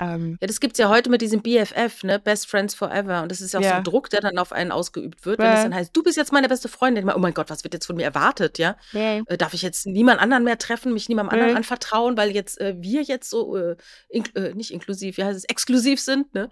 Ähm, 0.00 0.38
Ja, 0.40 0.46
das 0.46 0.60
gibt 0.60 0.74
es 0.74 0.78
ja 0.78 0.88
heute 0.88 1.10
mit 1.10 1.20
diesem 1.22 1.42
BFF, 1.42 2.04
ne? 2.04 2.18
Best 2.18 2.46
Friends 2.48 2.74
Forever. 2.74 3.22
Und 3.22 3.32
das 3.32 3.40
ist 3.40 3.52
ja 3.52 3.58
auch 3.60 3.64
so 3.64 3.70
Ja. 3.70 3.76
ein 3.78 3.84
Druck, 3.84 4.10
der 4.10 4.20
dann 4.20 4.38
auf 4.38 4.52
einen 4.52 4.70
ausgeübt 4.70 5.26
wird, 5.26 5.38
wenn 5.40 5.46
es 5.52 5.58
Ja. 5.58 5.62
dann 5.64 5.74
heißt, 5.74 5.96
du 5.96 6.02
bist 6.02 6.16
jetzt 6.16 6.32
meine 6.32 6.48
beste 6.48 6.68
Freundin. 6.68 7.04
Meine, 7.04 7.16
Oh 7.16 7.20
mein 7.20 7.34
Gott, 7.34 7.50
was 7.50 7.64
wird 7.64 7.74
jetzt 7.74 7.86
von 7.86 7.96
mir 7.96 8.04
erwartet, 8.04 8.58
ja? 8.58 8.76
Äh, 8.92 9.36
darf 9.36 9.54
ich 9.54 9.62
jetzt 9.62 9.86
niemand 9.86 10.20
anderen 10.20 10.44
mehr 10.44 10.58
treffen, 10.58 10.92
mich 10.92 11.08
niemandem 11.08 11.32
anderen 11.32 11.50
Mhm. 11.52 11.56
anvertrauen, 11.58 12.16
weil 12.16 12.30
jetzt 12.30 12.60
äh, 12.60 12.76
wir 12.78 13.02
jetzt 13.02 13.28
so, 13.30 13.56
äh, 13.56 13.76
ink 14.08 14.30
äh, 14.36 14.54
nicht 14.54 14.70
inklusiv, 14.72 15.16
wie 15.16 15.24
heißt 15.24 15.36
es, 15.36 15.44
exklusiv 15.44 16.00
sind, 16.00 16.32
ne? 16.34 16.48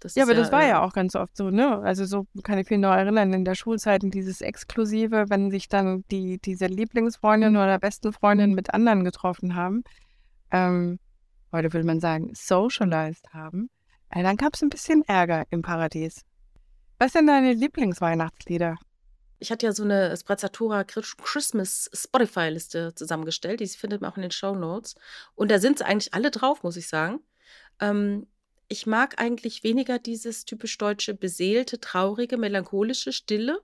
Das 0.00 0.14
ja, 0.14 0.24
aber 0.24 0.34
das 0.34 0.50
war 0.50 0.64
äh, 0.64 0.68
ja 0.70 0.82
auch 0.82 0.92
ganz 0.92 1.14
oft 1.14 1.36
so, 1.36 1.50
ne? 1.50 1.78
Also 1.82 2.04
so 2.06 2.26
kann 2.42 2.58
ich 2.58 2.68
mich 2.70 2.78
noch 2.80 2.92
erinnern, 2.94 3.32
in 3.32 3.44
der 3.44 3.54
Schulzeiten 3.54 4.10
dieses 4.10 4.40
Exklusive, 4.40 5.26
wenn 5.28 5.50
sich 5.50 5.68
dann 5.68 6.04
die, 6.10 6.38
diese 6.40 6.66
Lieblingsfreundin 6.66 7.56
oder 7.56 7.78
besten 7.78 8.12
Freundin 8.12 8.54
mit 8.54 8.72
anderen 8.74 9.04
getroffen 9.04 9.54
haben, 9.54 9.84
ähm, 10.50 10.98
heute 11.52 11.72
will 11.72 11.84
man 11.84 12.00
sagen, 12.00 12.32
socialized 12.34 13.32
haben, 13.32 13.70
äh, 14.10 14.22
dann 14.22 14.36
gab 14.36 14.54
es 14.54 14.62
ein 14.62 14.70
bisschen 14.70 15.02
Ärger 15.06 15.44
im 15.50 15.62
Paradies. 15.62 16.24
Was 16.98 17.12
sind 17.12 17.26
deine 17.26 17.52
Lieblingsweihnachtslieder? 17.54 18.76
Ich 19.38 19.50
hatte 19.50 19.66
ja 19.66 19.72
so 19.72 19.84
eine 19.84 20.14
Sprezzatura 20.16 20.84
Christmas 20.84 21.88
Spotify-Liste 21.94 22.94
zusammengestellt, 22.94 23.60
die 23.60 23.68
findet 23.68 24.02
man 24.02 24.12
auch 24.12 24.16
in 24.16 24.22
den 24.22 24.30
Show 24.30 24.54
Notes. 24.54 24.96
Und 25.34 25.50
da 25.50 25.58
sind 25.58 25.80
eigentlich 25.80 26.12
alle 26.12 26.30
drauf, 26.30 26.62
muss 26.62 26.76
ich 26.76 26.88
sagen. 26.88 27.20
Ähm, 27.80 28.26
ich 28.68 28.86
mag 28.86 29.20
eigentlich 29.20 29.64
weniger 29.64 29.98
dieses 29.98 30.44
typisch 30.44 30.76
deutsche, 30.78 31.14
beseelte, 31.14 31.80
traurige, 31.80 32.36
melancholische, 32.36 33.12
stille. 33.12 33.60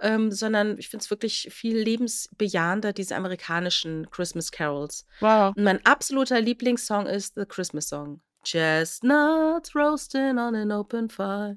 Ähm, 0.00 0.30
sondern 0.32 0.78
ich 0.78 0.88
finde 0.88 1.02
es 1.02 1.10
wirklich 1.10 1.48
viel 1.52 1.78
lebensbejahender, 1.78 2.92
diese 2.92 3.16
amerikanischen 3.16 4.10
Christmas 4.10 4.50
Carols. 4.50 5.06
Wow. 5.20 5.54
Und 5.56 5.64
mein 5.64 5.84
absoluter 5.86 6.40
Lieblingssong 6.40 7.06
ist 7.06 7.34
The 7.36 7.46
Christmas 7.46 7.88
Song. 7.88 8.20
Chestnuts 8.44 9.74
roasting 9.74 10.38
on 10.38 10.54
an 10.54 10.70
open 10.70 11.08
fire. 11.08 11.56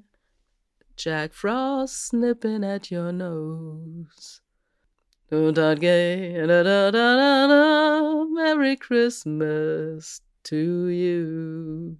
Jack 0.96 1.34
Frost 1.34 2.08
snipping 2.08 2.64
at 2.64 2.90
your 2.90 3.12
nose. 3.12 4.40
Merry 8.34 8.76
Christmas 8.76 10.22
to 10.44 10.88
you. 10.88 11.98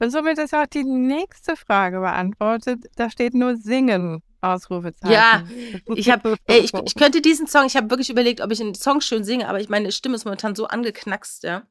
Und 0.00 0.10
somit 0.10 0.38
ist 0.38 0.54
auch 0.54 0.66
die 0.66 0.82
nächste 0.82 1.54
Frage 1.54 2.00
beantwortet. 2.00 2.86
Da 2.96 3.10
steht 3.10 3.34
nur 3.34 3.56
Singen, 3.56 4.22
Ausrufezeichen. 4.42 5.12
Ja, 5.12 5.44
ich 5.94 6.10
habe, 6.10 6.36
ich, 6.46 6.74
ich 6.74 6.94
könnte 6.94 7.22
diesen 7.22 7.46
Song, 7.46 7.64
ich 7.66 7.76
habe 7.76 7.88
wirklich 7.90 8.10
überlegt, 8.10 8.40
ob 8.40 8.50
ich 8.50 8.58
den 8.58 8.74
Song 8.74 9.00
schön 9.00 9.24
singe, 9.24 9.48
aber 9.48 9.60
ich 9.60 9.68
meine 9.68 9.92
Stimme 9.92 10.16
ist 10.16 10.24
momentan 10.24 10.54
so 10.54 10.66
angeknackst, 10.66 11.44
ja, 11.44 11.62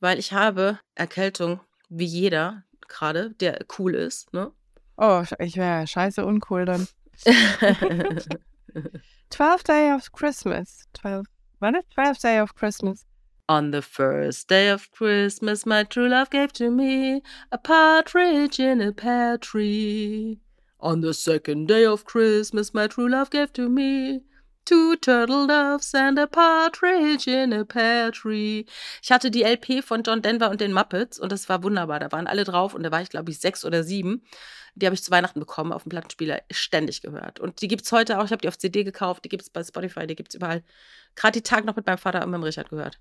weil 0.00 0.18
ich 0.18 0.32
habe 0.32 0.78
Erkältung, 0.94 1.60
wie 1.88 2.04
jeder 2.04 2.64
gerade, 2.88 3.30
der 3.30 3.64
cool 3.78 3.94
ist, 3.94 4.32
ne? 4.34 4.50
Oh, 4.96 5.22
ich 5.38 5.56
wäre 5.56 5.86
scheiße 5.86 6.26
uncool 6.26 6.66
dann. 6.66 6.86
12th 9.30 9.66
Day 9.66 9.94
of 9.94 10.12
Christmas. 10.12 10.84
12. 11.00 11.26
Wann 11.60 11.74
ist 11.74 11.86
12th 11.96 12.22
Day 12.22 12.40
of 12.40 12.54
Christmas? 12.54 13.06
On 13.48 13.72
the 13.72 13.82
first 13.82 14.48
day 14.48 14.70
of 14.70 14.90
Christmas, 14.92 15.66
my 15.66 15.82
true 15.82 16.08
love 16.08 16.30
gave 16.30 16.52
to 16.52 16.70
me 16.70 17.20
a 17.50 17.58
partridge 17.58 18.60
in 18.60 18.80
a 18.80 18.92
pear 18.92 19.38
tree. 19.38 20.38
On 20.82 21.02
the 21.02 21.12
second 21.12 21.66
day 21.66 21.86
of 21.86 22.06
Christmas, 22.06 22.72
my 22.72 22.88
true 22.88 23.06
love 23.06 23.28
gave 23.30 23.52
to 23.52 23.68
me 23.68 24.22
two 24.64 24.96
turtle 24.96 25.46
doves 25.46 25.94
and 25.94 26.18
a 26.18 26.26
partridge 26.26 27.26
in 27.26 27.52
a 27.52 27.66
pear 27.66 28.10
tree. 28.10 28.64
Ich 29.02 29.12
hatte 29.12 29.30
die 29.30 29.42
LP 29.42 29.82
von 29.82 30.02
John 30.02 30.22
Denver 30.22 30.48
und 30.48 30.62
den 30.62 30.72
Muppets 30.72 31.18
und 31.18 31.32
das 31.32 31.50
war 31.50 31.62
wunderbar. 31.62 32.00
Da 32.00 32.10
waren 32.12 32.26
alle 32.26 32.44
drauf 32.44 32.72
und 32.72 32.82
da 32.82 32.90
war 32.90 33.02
ich, 33.02 33.10
glaube 33.10 33.30
ich, 33.30 33.40
sechs 33.40 33.66
oder 33.66 33.84
sieben. 33.84 34.22
Die 34.74 34.86
habe 34.86 34.94
ich 34.94 35.02
zu 35.02 35.10
Weihnachten 35.10 35.40
bekommen 35.40 35.72
auf 35.72 35.82
dem 35.82 35.90
Plattenspieler, 35.90 36.40
ständig 36.50 37.02
gehört. 37.02 37.40
Und 37.40 37.60
die 37.60 37.68
gibt 37.68 37.84
es 37.84 37.92
heute 37.92 38.18
auch. 38.18 38.24
Ich 38.24 38.30
habe 38.30 38.40
die 38.40 38.48
auf 38.48 38.56
CD 38.56 38.82
gekauft, 38.82 39.24
die 39.26 39.28
gibt 39.28 39.42
es 39.42 39.50
bei 39.50 39.62
Spotify, 39.62 40.06
die 40.06 40.16
gibt 40.16 40.30
es 40.30 40.36
überall. 40.36 40.62
Gerade 41.14 41.32
die 41.32 41.42
Tag 41.42 41.66
noch 41.66 41.76
mit 41.76 41.86
meinem 41.86 41.98
Vater 41.98 42.24
und 42.24 42.30
meinem 42.30 42.44
Richard 42.44 42.70
gehört. 42.70 42.98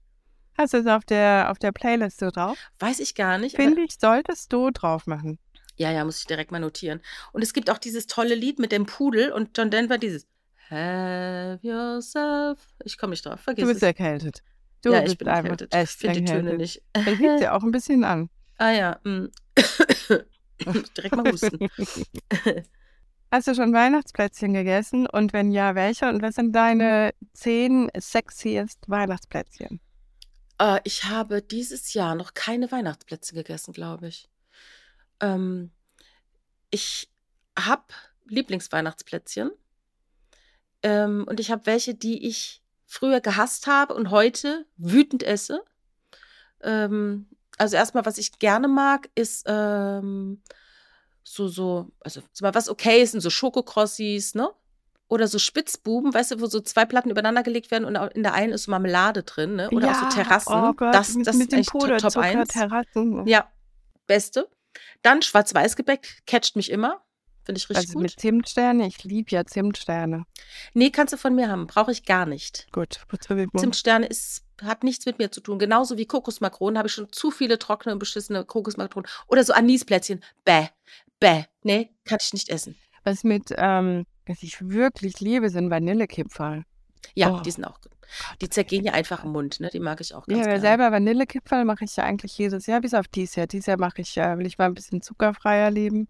Hast 0.58 0.74
du 0.74 0.78
es 0.80 0.88
auf 0.88 1.06
der, 1.06 1.50
auf 1.50 1.60
der 1.60 1.72
Playlist 1.72 2.20
so 2.20 2.30
drauf? 2.30 2.58
Weiß 2.80 3.00
ich 3.00 3.16
gar 3.16 3.38
nicht. 3.38 3.56
Finde 3.56 3.84
ich, 3.84 3.98
solltest 3.98 4.52
du 4.52 4.72
drauf 4.72 5.08
machen. 5.08 5.40
Ja, 5.80 5.92
ja, 5.92 6.04
muss 6.04 6.20
ich 6.20 6.28
direkt 6.28 6.52
mal 6.52 6.60
notieren. 6.60 7.02
Und 7.32 7.42
es 7.42 7.54
gibt 7.54 7.70
auch 7.70 7.78
dieses 7.78 8.06
tolle 8.06 8.36
Lied 8.36 8.60
mit 8.60 8.74
dem 8.74 8.86
Pudel 8.86 9.32
und 9.32 9.58
John 9.58 9.72
Denver, 9.72 9.98
dieses 9.98 10.28
Have 10.70 11.60
yourself. 11.62 12.60
Ich 12.84 12.98
komme 12.98 13.12
nicht 13.12 13.26
drauf, 13.26 13.40
vergiss 13.40 13.64
Du 13.64 13.68
bist 13.70 13.78
es. 13.82 13.88
erkältet. 13.88 14.44
Du 14.82 14.92
ja, 14.92 15.00
bist 15.00 15.14
ich 15.14 15.18
bin 15.18 15.28
erkältet. 15.30 15.74
echt 15.74 15.94
Ich 15.94 15.98
finde 15.98 16.22
die 16.22 16.26
Töne 16.26 16.58
nicht. 16.58 16.82
Das 16.92 17.06
liegt 17.06 17.40
dir 17.40 17.54
auch 17.54 17.64
ein 17.64 17.72
bisschen 17.72 18.04
an. 18.04 18.30
ah 18.58 18.72
ja, 18.72 19.00
mm. 19.06 19.30
direkt 20.98 21.16
mal 21.16 21.32
husten. 21.32 21.70
Hast 23.32 23.48
du 23.48 23.56
schon 23.56 23.74
Weihnachtsplätzchen 23.74 24.54
gegessen? 24.54 25.08
Und 25.08 25.32
wenn 25.32 25.52
ja, 25.52 25.76
welche? 25.76 26.10
Und 26.10 26.22
was 26.22 26.36
sind 26.36 26.54
deine 26.54 27.14
zehn 27.34 27.90
sexiest 27.96 28.80
Weihnachtsplätzchen? 28.88 29.80
Äh, 30.60 30.80
ich 30.84 31.06
habe 31.06 31.42
dieses 31.42 31.94
Jahr 31.94 32.16
noch 32.16 32.34
keine 32.34 32.70
Weihnachtsplätzchen 32.70 33.38
gegessen, 33.38 33.72
glaube 33.72 34.08
ich. 34.08 34.28
Ähm, 35.20 35.72
ich 36.70 37.10
habe 37.58 37.84
Lieblingsweihnachtsplätzchen. 38.26 39.52
Ähm, 40.82 41.26
und 41.28 41.40
ich 41.40 41.52
habe 41.52 41.66
welche, 41.66 41.94
die 41.94 42.28
ich 42.28 42.64
früher 42.86 43.22
gehasst 43.22 43.68
habe 43.68 43.94
und 43.94 44.12
heute 44.12 44.66
wütend 44.78 45.24
esse. 45.24 45.64
Ähm, 46.62 47.28
also 47.58 47.76
erstmal, 47.76 48.06
was 48.06 48.18
ich 48.18 48.40
gerne 48.40 48.68
mag, 48.68 49.10
ist 49.16 49.46
ähm, 49.48 50.42
so, 51.24 51.48
so, 51.48 51.92
also 52.00 52.22
mal, 52.42 52.56
was 52.56 52.70
okay 52.70 53.02
ist, 53.02 53.12
sind 53.12 53.22
so 53.22 53.30
Schokokrossis, 53.30 54.34
ne? 54.34 54.50
Oder 55.10 55.28
so 55.28 55.40
Spitzbuben, 55.40 56.14
weißt 56.14 56.32
du, 56.32 56.42
wo 56.42 56.46
so 56.46 56.60
zwei 56.60 56.86
Platten 56.86 57.10
übereinander 57.10 57.44
gelegt 57.44 57.72
werden 57.72 57.86
und 57.86 57.96
in 58.14 58.24
der 58.24 58.34
einen 58.34 58.54
ist 58.54 58.64
so 58.64 58.72
Marmelade 58.72 59.24
drin, 59.24 59.56
ne? 59.56 59.70
Oder 59.72 59.92
auch 59.92 59.96
so 59.96 60.10
Terrassen. 60.10 60.54
Oh 60.54 60.74
Gott, 60.74 60.94
das 60.94 61.16
mit, 61.16 61.28
das 61.28 61.36
mit 61.36 61.46
ist 61.46 61.52
dem 61.52 61.60
echt 61.60 61.70
Top, 61.70 61.82
Top 61.82 61.90
Puderzucker, 61.90 62.26
1. 62.26 62.50
Terrassen. 62.50 63.28
Ja, 63.28 63.52
beste. 64.08 64.48
Dann 65.02 65.22
Schwarz-Weiß-Gebäck, 65.22 66.22
catcht 66.26 66.56
mich 66.56 66.72
immer. 66.72 67.02
Finde 67.44 67.58
ich 67.60 67.70
richtig 67.70 67.88
Also 67.88 67.94
gut. 67.94 68.02
mit 68.04 68.20
Zimtsterne, 68.20 68.86
ich 68.86 69.04
liebe 69.04 69.32
ja 69.32 69.44
Zimtsterne. 69.46 70.26
Nee, 70.74 70.92
kannst 70.92 71.14
du 71.14 71.18
von 71.18 71.34
mir 71.34 71.50
haben. 71.50 71.66
Brauche 71.68 71.92
ich 71.92 72.06
gar 72.06 72.26
nicht. 72.26 72.68
Gut. 72.72 73.00
Zimtsterne 73.58 74.06
ist, 74.06 74.44
hat 74.62 74.84
nichts 74.84 75.06
mit 75.06 75.18
mir 75.18 75.32
zu 75.32 75.42
tun. 75.42 75.58
Genauso 75.58 75.98
wie 75.98 76.06
Kokosmakronen 76.06 76.78
habe 76.78 76.88
ich 76.88 76.94
schon 76.94 77.12
zu 77.12 77.32
viele 77.32 77.58
trockene 77.58 77.94
und 77.94 78.00
beschissene 78.00 78.46
Kokosmakronen. 78.46 79.10
Oder 79.28 79.44
so 79.44 79.54
Anisplätzchen. 79.54 80.24
Bäh. 80.46 80.68
Bäh. 81.20 81.46
Nee, 81.64 81.90
kann 82.06 82.20
ich 82.22 82.34
nicht 82.34 82.50
essen. 82.50 82.76
Was 83.04 83.24
mit, 83.24 83.52
ähm, 83.58 84.06
was 84.28 84.44
ich 84.44 84.58
wirklich 84.70 85.20
liebe, 85.20 85.50
sind 85.50 85.72
Vanillekipferl. 85.72 86.66
Ja, 87.16 87.32
Oh. 87.32 87.40
die 87.42 87.52
sind 87.52 87.64
auch 87.66 87.82
gut. 87.82 87.92
Die 88.42 88.50
zergehen 88.50 88.84
ja 88.86 88.94
einfach 88.94 89.24
im 89.24 89.32
Mund, 89.32 89.60
ne? 89.60 89.70
Die 89.72 89.80
mag 89.80 90.02
ich 90.02 90.14
auch 90.16 90.28
Ja, 90.28 90.36
ganz 90.36 90.46
aber 90.48 90.56
gerne. 90.56 90.62
selber 90.62 90.92
Vanillekipferl 90.92 91.66
mache 91.66 91.86
ich 91.86 91.96
ja 91.96 92.04
eigentlich 92.04 92.38
jedes 92.38 92.66
Jahr, 92.66 92.82
bis 92.82 92.94
auf 92.94 93.08
dieses 93.08 93.36
Jahr. 93.36 93.48
Dieses 93.48 93.68
Jahr 93.68 93.78
mache 93.80 94.02
ich, 94.02 94.18
äh, 94.18 94.38
will 94.38 94.46
ich 94.48 94.58
mal 94.58 94.66
ein 94.66 94.74
bisschen 94.74 95.02
zuckerfreier 95.02 95.72
leben. 95.72 96.08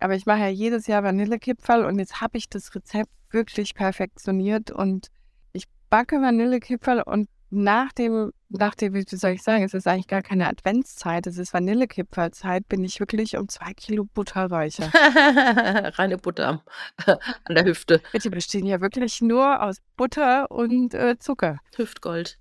Aber 0.00 0.14
ich 0.14 0.26
mache 0.26 0.40
ja 0.40 0.48
jedes 0.48 0.86
Jahr 0.86 1.04
Vanillekipferl 1.04 1.84
und 1.84 1.98
jetzt 1.98 2.20
habe 2.20 2.36
ich 2.38 2.48
das 2.48 2.74
Rezept 2.74 3.10
wirklich 3.30 3.74
perfektioniert 3.74 4.70
und 4.70 5.08
ich 5.52 5.64
backe 5.90 6.16
Vanillekipferl 6.20 7.02
und 7.02 7.28
nach 7.52 7.92
dem, 7.92 8.32
nach 8.48 8.74
dem, 8.74 8.94
wie 8.94 9.04
soll 9.06 9.32
ich 9.32 9.42
sagen, 9.42 9.62
es 9.62 9.74
ist 9.74 9.86
eigentlich 9.86 10.06
gar 10.06 10.22
keine 10.22 10.48
Adventszeit, 10.48 11.26
es 11.26 11.36
ist 11.36 11.52
Vanillekipferlzeit, 11.52 12.66
bin 12.66 12.82
ich 12.82 12.98
wirklich 12.98 13.36
um 13.36 13.48
zwei 13.48 13.74
Kilo 13.74 14.04
Butter 14.04 14.50
reicher. 14.50 14.90
Reine 15.98 16.16
Butter 16.16 16.64
an 17.06 17.54
der 17.54 17.64
Hüfte. 17.64 18.00
Die 18.24 18.30
bestehen 18.30 18.64
ja 18.64 18.80
wirklich 18.80 19.20
nur 19.20 19.62
aus 19.62 19.76
Butter 19.96 20.50
und 20.50 20.94
äh, 20.94 21.18
Zucker. 21.18 21.58
Hüftgold. 21.76 22.38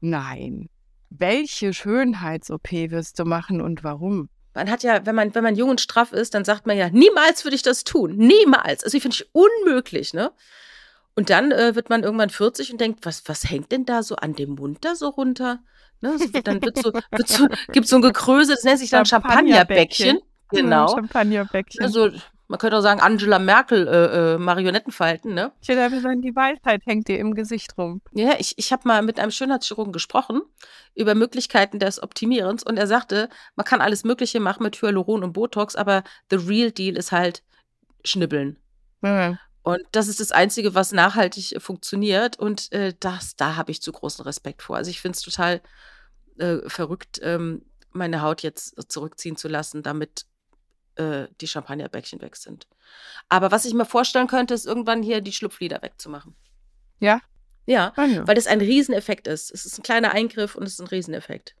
Nein. 0.00 0.68
Welche 1.08 1.72
Schönheits-OP 1.72 2.72
wirst 2.72 3.18
du 3.20 3.24
machen 3.24 3.60
und 3.60 3.84
warum? 3.84 4.28
Man 4.54 4.70
hat 4.70 4.82
ja, 4.82 5.06
wenn 5.06 5.14
man, 5.14 5.34
wenn 5.36 5.44
man 5.44 5.54
jung 5.54 5.70
und 5.70 5.80
straff 5.80 6.12
ist, 6.12 6.34
dann 6.34 6.44
sagt 6.44 6.66
man 6.66 6.76
ja, 6.76 6.90
niemals 6.90 7.44
würde 7.44 7.54
ich 7.54 7.62
das 7.62 7.84
tun. 7.84 8.16
Niemals. 8.16 8.82
Also, 8.82 8.96
ich 8.96 9.02
finde 9.02 9.14
ich 9.14 9.30
unmöglich, 9.32 10.14
ne? 10.14 10.32
Und 11.18 11.30
dann 11.30 11.50
äh, 11.50 11.74
wird 11.74 11.90
man 11.90 12.04
irgendwann 12.04 12.30
40 12.30 12.70
und 12.70 12.80
denkt, 12.80 13.04
was, 13.04 13.24
was 13.26 13.50
hängt 13.50 13.72
denn 13.72 13.84
da 13.84 14.04
so 14.04 14.14
an 14.14 14.34
dem 14.34 14.50
Mund 14.50 14.84
da 14.84 14.94
so 14.94 15.08
runter? 15.08 15.58
Ne? 16.00 16.16
So, 16.16 16.28
dann 16.28 16.62
wird 16.62 16.78
so, 16.78 16.92
wird 17.10 17.26
so, 17.26 17.48
gibt 17.72 17.88
so 17.88 17.96
ein 17.96 18.02
Gekröse, 18.02 18.52
das 18.52 18.62
nennt 18.62 18.78
sich 18.78 18.90
dann 18.90 19.04
Champagnerbäckchen. 19.04 20.20
Genau. 20.50 20.86
Hm, 20.86 20.94
Champagnerbäckchen. 20.94 21.84
Also, 21.84 22.10
man 22.46 22.60
könnte 22.60 22.76
auch 22.78 22.82
sagen, 22.82 23.00
Angela 23.00 23.40
Merkel 23.40 23.88
äh, 23.88 24.34
äh, 24.34 24.38
Marionettenfalten, 24.38 25.34
ne? 25.34 25.50
ich 25.60 25.66
würde 25.66 25.82
einfach 25.82 26.00
sagen, 26.02 26.22
die 26.22 26.36
Weisheit 26.36 26.82
hängt 26.86 27.08
dir 27.08 27.18
im 27.18 27.34
Gesicht 27.34 27.76
rum. 27.76 28.00
Ja, 28.12 28.34
ich, 28.38 28.54
ich 28.56 28.70
habe 28.70 28.86
mal 28.86 29.02
mit 29.02 29.18
einem 29.18 29.32
Schönheitschirurgen 29.32 29.92
gesprochen 29.92 30.42
über 30.94 31.16
Möglichkeiten 31.16 31.80
des 31.80 32.00
Optimierens 32.00 32.62
und 32.62 32.76
er 32.76 32.86
sagte, 32.86 33.28
man 33.56 33.66
kann 33.66 33.80
alles 33.80 34.04
Mögliche 34.04 34.38
machen 34.38 34.62
mit 34.62 34.80
Hyaluron 34.80 35.24
und 35.24 35.32
Botox, 35.32 35.74
aber 35.74 36.04
the 36.30 36.36
real 36.36 36.70
deal 36.70 36.96
ist 36.96 37.10
halt 37.10 37.42
Schnibbeln. 38.04 38.56
Ja. 39.02 39.36
Und 39.62 39.82
das 39.92 40.08
ist 40.08 40.20
das 40.20 40.32
Einzige, 40.32 40.74
was 40.74 40.92
nachhaltig 40.92 41.52
äh, 41.52 41.60
funktioniert 41.60 42.38
und 42.38 42.72
äh, 42.72 42.94
das, 42.98 43.36
da 43.36 43.56
habe 43.56 43.70
ich 43.70 43.82
zu 43.82 43.92
großen 43.92 44.24
Respekt 44.24 44.62
vor. 44.62 44.76
Also 44.76 44.90
ich 44.90 45.00
finde 45.00 45.16
es 45.16 45.22
total 45.22 45.60
äh, 46.38 46.58
verrückt, 46.68 47.20
ähm, 47.22 47.64
meine 47.92 48.22
Haut 48.22 48.42
jetzt 48.42 48.90
zurückziehen 48.90 49.36
zu 49.36 49.48
lassen, 49.48 49.82
damit 49.82 50.26
äh, 50.96 51.28
die 51.40 51.48
Champagnerbäckchen 51.48 52.20
weg 52.20 52.36
sind. 52.36 52.66
Aber 53.28 53.50
was 53.50 53.64
ich 53.64 53.74
mir 53.74 53.84
vorstellen 53.84 54.26
könnte, 54.26 54.54
ist 54.54 54.66
irgendwann 54.66 55.02
hier 55.02 55.20
die 55.20 55.32
Schlupflider 55.32 55.82
wegzumachen. 55.82 56.34
Ja? 57.00 57.20
Ja, 57.66 57.92
ja. 57.96 58.26
weil 58.26 58.34
das 58.34 58.46
ein 58.46 58.60
Rieseneffekt 58.60 59.26
ist. 59.26 59.50
Es 59.50 59.66
ist 59.66 59.78
ein 59.78 59.82
kleiner 59.82 60.12
Eingriff 60.12 60.54
und 60.54 60.62
es 60.64 60.74
ist 60.74 60.80
ein 60.80 60.86
Rieseneffekt. 60.86 61.54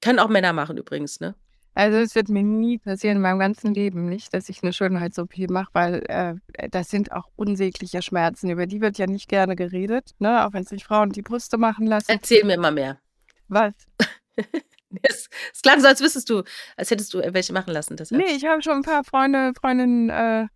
Können 0.00 0.18
auch 0.18 0.28
Männer 0.28 0.52
machen 0.52 0.78
übrigens, 0.78 1.20
ne? 1.20 1.34
Also 1.76 1.98
es 1.98 2.14
wird 2.14 2.30
mir 2.30 2.42
nie 2.42 2.78
passieren 2.78 3.16
in 3.16 3.22
meinem 3.22 3.38
ganzen 3.38 3.74
Leben 3.74 4.08
nicht, 4.08 4.32
dass 4.32 4.48
ich 4.48 4.62
eine 4.62 4.72
Schönheits-OP 4.72 5.50
mache, 5.50 5.68
weil 5.74 6.02
äh, 6.08 6.34
das 6.70 6.88
sind 6.88 7.12
auch 7.12 7.28
unsägliche 7.36 8.00
Schmerzen. 8.00 8.48
Über 8.48 8.66
die 8.66 8.80
wird 8.80 8.96
ja 8.96 9.06
nicht 9.06 9.28
gerne 9.28 9.56
geredet, 9.56 10.12
ne? 10.18 10.46
Auch 10.46 10.54
wenn 10.54 10.64
sich 10.64 10.84
Frauen 10.84 11.10
die 11.10 11.20
Brüste 11.20 11.58
machen 11.58 11.86
lassen. 11.86 12.10
Erzähl 12.10 12.44
mir 12.44 12.54
immer 12.54 12.70
mehr. 12.70 12.98
Was? 13.48 13.74
Es, 15.02 15.28
es 15.52 15.62
klang 15.62 15.80
so, 15.80 15.88
als 15.88 16.00
wüsstest 16.00 16.30
du, 16.30 16.42
als 16.76 16.90
hättest 16.90 17.12
du 17.12 17.18
welche 17.18 17.52
machen 17.52 17.72
lassen. 17.74 17.96
Deshalb. 17.96 18.22
Nee, 18.22 18.32
ich 18.34 18.46
habe 18.46 18.62
schon 18.62 18.76
ein 18.76 18.82
paar 18.82 19.04
Freunde, 19.04 19.52
Freundinnen, 19.60 20.08
äh, 20.08 20.46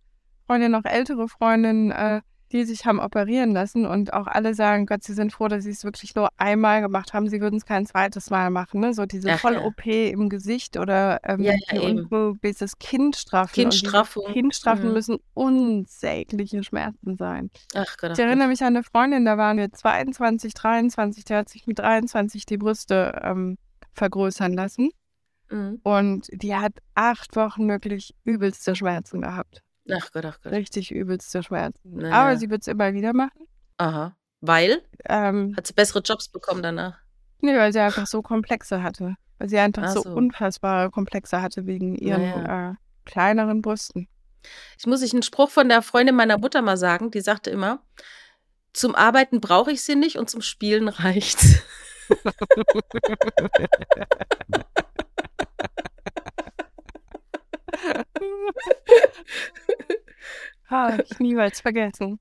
Freundinnen, 0.47 0.71
noch 0.71 0.85
ältere 0.85 1.27
Freundinnen, 1.27 1.91
äh, 1.91 2.21
die 2.51 2.65
sich 2.65 2.85
haben 2.85 2.99
operieren 2.99 3.51
lassen 3.51 3.85
und 3.85 4.13
auch 4.13 4.27
alle 4.27 4.53
sagen, 4.53 4.85
Gott, 4.85 5.03
sie 5.03 5.13
sind 5.13 5.31
froh, 5.31 5.47
dass 5.47 5.63
sie 5.63 5.71
es 5.71 5.83
wirklich 5.83 6.15
nur 6.15 6.29
einmal 6.37 6.81
gemacht 6.81 7.13
haben. 7.13 7.29
Sie 7.29 7.41
würden 7.41 7.57
es 7.57 7.65
kein 7.65 7.85
zweites 7.85 8.29
Mal 8.29 8.49
machen. 8.49 8.81
Ne? 8.81 8.93
So 8.93 9.05
diese 9.05 9.37
Voll-OP 9.37 9.85
ja. 9.85 10.09
im 10.09 10.29
Gesicht 10.29 10.77
oder 10.77 11.19
ähm, 11.23 11.41
ja, 11.41 11.53
ja, 11.71 11.81
unten 11.81 12.39
bis 12.39 12.57
das 12.57 12.77
Kind 12.77 13.15
straffen. 13.15 13.53
Kindstraffung. 13.53 14.25
Kindstraffen 14.33 14.89
mhm. 14.89 14.93
müssen 14.93 15.17
unsägliche 15.33 16.63
Schmerzen 16.63 17.17
sein. 17.17 17.49
Ach 17.73 17.97
Gott. 17.97 18.11
Ich 18.11 18.19
erinnere 18.19 18.47
mich 18.47 18.61
an 18.61 18.75
eine 18.75 18.83
Freundin, 18.83 19.25
da 19.25 19.37
waren 19.37 19.57
wir 19.57 19.71
22, 19.71 20.53
23, 20.53 21.25
der 21.25 21.39
hat 21.39 21.49
sich 21.49 21.67
mit 21.67 21.79
23 21.79 22.45
die 22.45 22.57
Brüste 22.57 23.19
ähm, 23.23 23.57
vergrößern 23.93 24.53
lassen. 24.53 24.89
Mhm. 25.49 25.79
Und 25.83 26.27
die 26.31 26.55
hat 26.55 26.73
acht 26.95 27.35
Wochen 27.35 27.67
wirklich 27.67 28.15
übelste 28.23 28.75
Schmerzen 28.75 29.21
gehabt. 29.21 29.61
Ach 29.89 30.11
Gott, 30.11 30.25
ach 30.25 30.39
Gott. 30.41 30.51
Richtig 30.51 30.91
übelste 30.91 31.43
Schmerzen. 31.43 31.97
Naja. 31.97 32.13
Aber 32.13 32.37
sie 32.37 32.49
wird 32.49 32.61
es 32.61 32.67
immer 32.67 32.93
wieder 32.93 33.13
machen. 33.13 33.47
Aha. 33.77 34.15
Weil? 34.41 34.81
Ähm, 35.07 35.53
Hat 35.55 35.67
sie 35.67 35.73
bessere 35.73 35.99
Jobs 35.99 36.29
bekommen 36.29 36.63
danach? 36.63 36.97
Nee, 37.41 37.57
weil 37.57 37.73
sie 37.73 37.79
einfach 37.79 38.07
so 38.07 38.21
Komplexe 38.21 38.83
hatte. 38.83 39.15
Weil 39.37 39.49
sie 39.49 39.57
einfach 39.57 39.89
so. 39.89 40.01
so. 40.01 40.13
unfassbare 40.13 40.91
Komplexe 40.91 41.41
hatte 41.41 41.65
wegen 41.65 41.95
ihren 41.95 42.21
naja. 42.21 42.71
äh, 42.71 42.75
kleineren 43.05 43.61
Brüsten. 43.61 44.07
Ich 44.77 44.85
muss 44.85 45.01
ich 45.01 45.13
einen 45.13 45.23
Spruch 45.23 45.49
von 45.49 45.69
der 45.69 45.81
Freundin 45.81 46.15
meiner 46.15 46.37
Mutter 46.37 46.61
mal 46.61 46.77
sagen, 46.77 47.11
die 47.11 47.21
sagte 47.21 47.49
immer, 47.49 47.83
zum 48.73 48.95
Arbeiten 48.95 49.41
brauche 49.41 49.71
ich 49.71 49.81
sie 49.81 49.95
nicht 49.95 50.17
und 50.17 50.29
zum 50.29 50.41
Spielen 50.41 50.87
reicht's. 50.87 51.61
ha, 60.69 60.97
ich 60.97 61.19
niemals 61.19 61.61
vergessen. 61.61 62.19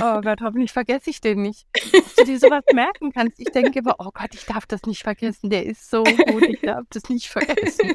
Oh 0.00 0.20
Gott, 0.20 0.40
hoffentlich 0.40 0.72
vergesse 0.72 1.10
ich 1.10 1.20
den 1.20 1.42
nicht. 1.42 1.66
Dass 1.92 2.14
du 2.14 2.24
dir 2.24 2.38
sowas 2.38 2.64
merken 2.72 3.12
kannst. 3.12 3.38
Ich 3.38 3.50
denke 3.50 3.80
immer, 3.80 3.96
oh 3.98 4.10
Gott, 4.12 4.34
ich 4.34 4.46
darf 4.46 4.66
das 4.66 4.82
nicht 4.84 5.02
vergessen. 5.02 5.50
Der 5.50 5.66
ist 5.66 5.90
so 5.90 6.02
gut, 6.02 6.48
ich 6.48 6.60
darf 6.60 6.86
das 6.90 7.08
nicht 7.08 7.28
vergessen. 7.28 7.90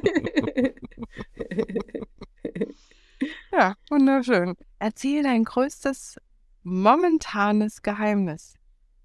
ja, 3.52 3.76
wunderschön. 3.90 4.56
Erzähl 4.80 5.24
dein 5.24 5.44
größtes 5.44 6.18
momentanes 6.64 7.82
Geheimnis. 7.82 8.54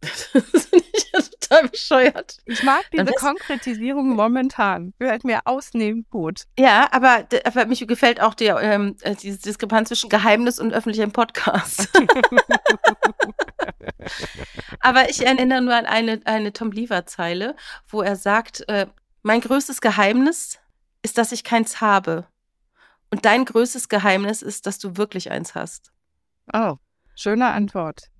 Das 0.02 0.66
finde 0.66 0.84
ich 0.92 1.10
ja 1.12 1.20
total 1.20 1.68
bescheuert. 1.68 2.38
Ich 2.46 2.62
mag 2.62 2.84
diese 2.92 3.04
Konkretisierung 3.04 4.10
momentan. 4.10 4.92
Gehört 4.98 5.24
mir 5.24 5.40
ausnehmend 5.44 6.10
gut. 6.10 6.42
Ja, 6.58 6.88
aber, 6.92 7.26
aber 7.44 7.66
mich 7.66 7.86
gefällt 7.86 8.20
auch 8.20 8.34
die, 8.34 8.46
ähm, 8.46 8.96
äh, 9.02 9.14
diese 9.14 9.38
Diskrepanz 9.38 9.88
zwischen 9.88 10.10
Geheimnis 10.10 10.58
und 10.58 10.72
öffentlichem 10.72 11.12
Podcast. 11.12 11.88
aber 14.80 15.08
ich 15.08 15.24
erinnere 15.24 15.62
nur 15.62 15.74
an 15.74 15.86
eine, 15.86 16.20
eine 16.24 16.52
Tom 16.52 16.72
Lever-Zeile, 16.72 17.54
wo 17.88 18.02
er 18.02 18.16
sagt, 18.16 18.68
äh, 18.68 18.86
mein 19.22 19.40
größtes 19.40 19.80
Geheimnis 19.80 20.58
ist, 21.02 21.18
dass 21.18 21.32
ich 21.32 21.44
keins 21.44 21.80
habe. 21.80 22.26
Und 23.10 23.24
dein 23.24 23.44
größtes 23.44 23.88
Geheimnis 23.88 24.42
ist, 24.42 24.66
dass 24.66 24.78
du 24.78 24.96
wirklich 24.96 25.30
eins 25.30 25.54
hast. 25.54 25.92
Oh, 26.52 26.76
schöne 27.14 27.48
Antwort. 27.48 28.11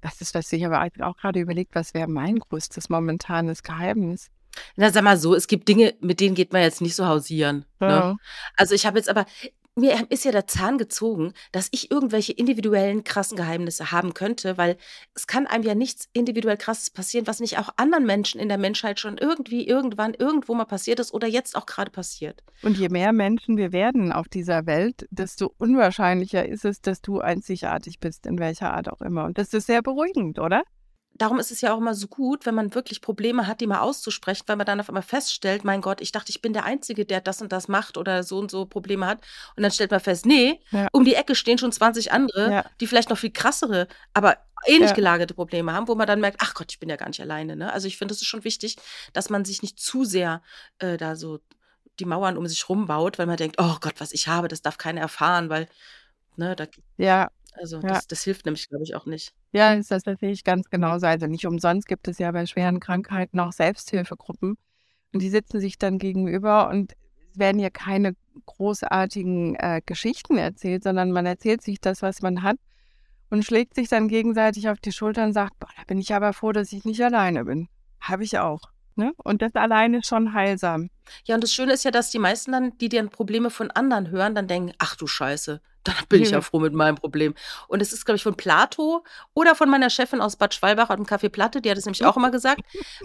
Das 0.00 0.20
ist, 0.20 0.34
was 0.34 0.52
ich 0.52 0.64
aber 0.64 0.88
auch 1.00 1.16
gerade 1.16 1.40
überlegt, 1.40 1.74
was 1.74 1.94
wäre 1.94 2.08
mein 2.08 2.38
größtes 2.38 2.88
momentanes 2.88 3.62
Geheimnis? 3.62 4.30
Na, 4.76 4.90
sag 4.90 5.04
mal 5.04 5.16
so, 5.16 5.34
es 5.34 5.46
gibt 5.46 5.68
Dinge, 5.68 5.94
mit 6.00 6.20
denen 6.20 6.34
geht 6.34 6.52
man 6.52 6.62
jetzt 6.62 6.80
nicht 6.80 6.94
so 6.94 7.06
hausieren. 7.06 7.64
Ne? 7.80 7.88
Ja. 7.88 8.12
Ne? 8.12 8.16
Also 8.56 8.74
ich 8.74 8.86
habe 8.86 8.98
jetzt 8.98 9.08
aber, 9.08 9.24
mir 9.78 10.06
ist 10.10 10.24
ja 10.24 10.32
der 10.32 10.46
Zahn 10.46 10.78
gezogen, 10.78 11.32
dass 11.52 11.68
ich 11.70 11.90
irgendwelche 11.90 12.32
individuellen 12.32 13.04
krassen 13.04 13.36
Geheimnisse 13.36 13.92
haben 13.92 14.14
könnte, 14.14 14.58
weil 14.58 14.76
es 15.14 15.26
kann 15.26 15.46
einem 15.46 15.64
ja 15.64 15.74
nichts 15.74 16.08
individuell 16.12 16.56
krasses 16.56 16.90
passieren, 16.90 17.26
was 17.26 17.40
nicht 17.40 17.58
auch 17.58 17.70
anderen 17.76 18.04
Menschen 18.04 18.40
in 18.40 18.48
der 18.48 18.58
Menschheit 18.58 19.00
schon 19.00 19.18
irgendwie, 19.18 19.66
irgendwann, 19.66 20.14
irgendwo 20.14 20.54
mal 20.54 20.64
passiert 20.64 21.00
ist 21.00 21.14
oder 21.14 21.26
jetzt 21.26 21.56
auch 21.56 21.66
gerade 21.66 21.90
passiert. 21.90 22.42
Und 22.62 22.76
je 22.76 22.88
mehr 22.88 23.12
Menschen 23.12 23.56
wir 23.56 23.72
werden 23.72 24.12
auf 24.12 24.28
dieser 24.28 24.66
Welt, 24.66 25.06
desto 25.10 25.54
unwahrscheinlicher 25.58 26.46
ist 26.46 26.64
es, 26.64 26.80
dass 26.80 27.00
du 27.00 27.20
einzigartig 27.20 28.00
bist, 28.00 28.26
in 28.26 28.38
welcher 28.38 28.72
Art 28.72 28.88
auch 28.88 29.00
immer. 29.00 29.24
Und 29.24 29.38
das 29.38 29.52
ist 29.54 29.66
sehr 29.66 29.82
beruhigend, 29.82 30.38
oder? 30.38 30.62
Darum 31.18 31.38
ist 31.38 31.50
es 31.50 31.60
ja 31.60 31.74
auch 31.74 31.78
immer 31.78 31.94
so 31.94 32.06
gut, 32.06 32.46
wenn 32.46 32.54
man 32.54 32.74
wirklich 32.74 33.00
Probleme 33.00 33.46
hat, 33.46 33.60
die 33.60 33.66
mal 33.66 33.80
auszusprechen, 33.80 34.44
weil 34.46 34.56
man 34.56 34.66
dann 34.66 34.80
auf 34.80 34.88
einmal 34.88 35.02
feststellt, 35.02 35.64
mein 35.64 35.80
Gott, 35.80 36.00
ich 36.00 36.12
dachte, 36.12 36.30
ich 36.30 36.40
bin 36.40 36.52
der 36.52 36.64
Einzige, 36.64 37.04
der 37.04 37.20
das 37.20 37.42
und 37.42 37.52
das 37.52 37.68
macht 37.68 37.96
oder 37.96 38.22
so 38.22 38.38
und 38.38 38.50
so 38.50 38.66
Probleme 38.66 39.06
hat. 39.06 39.20
Und 39.56 39.62
dann 39.62 39.72
stellt 39.72 39.90
man 39.90 40.00
fest, 40.00 40.26
nee, 40.26 40.60
ja. 40.70 40.88
um 40.92 41.04
die 41.04 41.14
Ecke 41.14 41.34
stehen 41.34 41.58
schon 41.58 41.72
20 41.72 42.12
andere, 42.12 42.50
ja. 42.50 42.64
die 42.80 42.86
vielleicht 42.86 43.10
noch 43.10 43.18
viel 43.18 43.32
krassere, 43.32 43.88
aber 44.14 44.38
ähnlich 44.66 44.90
ja. 44.90 44.96
gelagerte 44.96 45.34
Probleme 45.34 45.72
haben, 45.72 45.88
wo 45.88 45.94
man 45.94 46.06
dann 46.06 46.20
merkt, 46.20 46.38
ach 46.40 46.54
Gott, 46.54 46.70
ich 46.70 46.78
bin 46.78 46.88
ja 46.88 46.96
gar 46.96 47.08
nicht 47.08 47.20
alleine. 47.20 47.56
Ne? 47.56 47.72
Also 47.72 47.88
ich 47.88 47.98
finde, 47.98 48.14
es 48.14 48.22
ist 48.22 48.28
schon 48.28 48.44
wichtig, 48.44 48.76
dass 49.12 49.30
man 49.30 49.44
sich 49.44 49.62
nicht 49.62 49.78
zu 49.78 50.04
sehr 50.04 50.42
äh, 50.78 50.96
da 50.96 51.16
so 51.16 51.40
die 51.98 52.04
Mauern 52.04 52.36
um 52.36 52.46
sich 52.46 52.68
rumbaut, 52.68 53.18
weil 53.18 53.26
man 53.26 53.36
denkt, 53.36 53.56
oh 53.58 53.76
Gott, 53.80 53.94
was 53.98 54.12
ich 54.12 54.28
habe, 54.28 54.48
das 54.48 54.62
darf 54.62 54.78
keiner 54.78 55.00
erfahren, 55.00 55.48
weil, 55.48 55.68
ne, 56.36 56.54
da, 56.54 56.66
ja, 56.96 57.28
also 57.52 57.80
ja. 57.80 57.88
das, 57.88 58.06
das 58.06 58.22
hilft 58.22 58.46
nämlich, 58.46 58.68
glaube 58.68 58.84
ich, 58.84 58.94
auch 58.94 59.06
nicht. 59.06 59.32
Ja, 59.52 59.72
ist 59.72 59.90
das 59.90 60.02
sehe 60.04 60.30
ich 60.30 60.44
ganz 60.44 60.68
genauso. 60.70 61.06
Also 61.06 61.26
nicht 61.26 61.46
umsonst 61.46 61.88
gibt 61.88 62.08
es 62.08 62.18
ja 62.18 62.30
bei 62.30 62.46
schweren 62.46 62.80
Krankheiten 62.80 63.40
auch 63.40 63.52
Selbsthilfegruppen. 63.52 64.56
Und 65.12 65.22
die 65.22 65.30
sitzen 65.30 65.60
sich 65.60 65.78
dann 65.78 65.98
gegenüber 65.98 66.68
und 66.68 66.94
es 67.32 67.38
werden 67.38 67.60
ja 67.60 67.70
keine 67.70 68.14
großartigen 68.46 69.54
äh, 69.56 69.80
Geschichten 69.84 70.36
erzählt, 70.36 70.84
sondern 70.84 71.12
man 71.12 71.26
erzählt 71.26 71.62
sich 71.62 71.80
das, 71.80 72.02
was 72.02 72.22
man 72.22 72.42
hat 72.42 72.58
und 73.30 73.44
schlägt 73.44 73.74
sich 73.74 73.88
dann 73.88 74.08
gegenseitig 74.08 74.68
auf 74.68 74.78
die 74.80 74.92
Schulter 74.92 75.24
und 75.24 75.32
sagt, 75.32 75.58
boah, 75.58 75.68
da 75.76 75.84
bin 75.86 75.98
ich 75.98 76.14
aber 76.14 76.32
froh, 76.32 76.52
dass 76.52 76.72
ich 76.72 76.84
nicht 76.84 77.02
alleine 77.02 77.44
bin. 77.44 77.68
Habe 78.00 78.24
ich 78.24 78.38
auch. 78.38 78.62
Ne? 78.98 79.14
Und 79.22 79.42
das 79.42 79.54
alleine 79.54 79.98
ist 79.98 80.08
schon 80.08 80.34
heilsam. 80.34 80.90
Ja, 81.24 81.36
und 81.36 81.44
das 81.44 81.52
Schöne 81.54 81.72
ist 81.72 81.84
ja, 81.84 81.92
dass 81.92 82.10
die 82.10 82.18
meisten 82.18 82.50
dann, 82.50 82.76
die 82.78 82.88
dann 82.88 83.10
Probleme 83.10 83.48
von 83.48 83.70
anderen 83.70 84.10
hören, 84.10 84.34
dann 84.34 84.48
denken, 84.48 84.72
ach 84.78 84.96
du 84.96 85.06
Scheiße, 85.06 85.60
dann 85.84 85.94
bin 86.08 86.20
ich 86.20 86.30
ja 86.30 86.40
froh 86.40 86.58
mit 86.58 86.74
meinem 86.74 86.96
Problem. 86.96 87.34
Und 87.68 87.80
es 87.80 87.92
ist, 87.92 88.04
glaube 88.04 88.16
ich, 88.16 88.24
von 88.24 88.36
Plato 88.36 89.04
oder 89.34 89.54
von 89.54 89.70
meiner 89.70 89.88
Chefin 89.88 90.20
aus 90.20 90.34
Bad 90.34 90.52
Schwalbach 90.52 90.90
am 90.90 91.04
Café 91.04 91.28
Platte, 91.28 91.62
die 91.62 91.70
hat 91.70 91.78
es 91.78 91.86
nämlich 91.86 92.04
auch 92.04 92.16
immer 92.16 92.32
gesagt, 92.32 92.60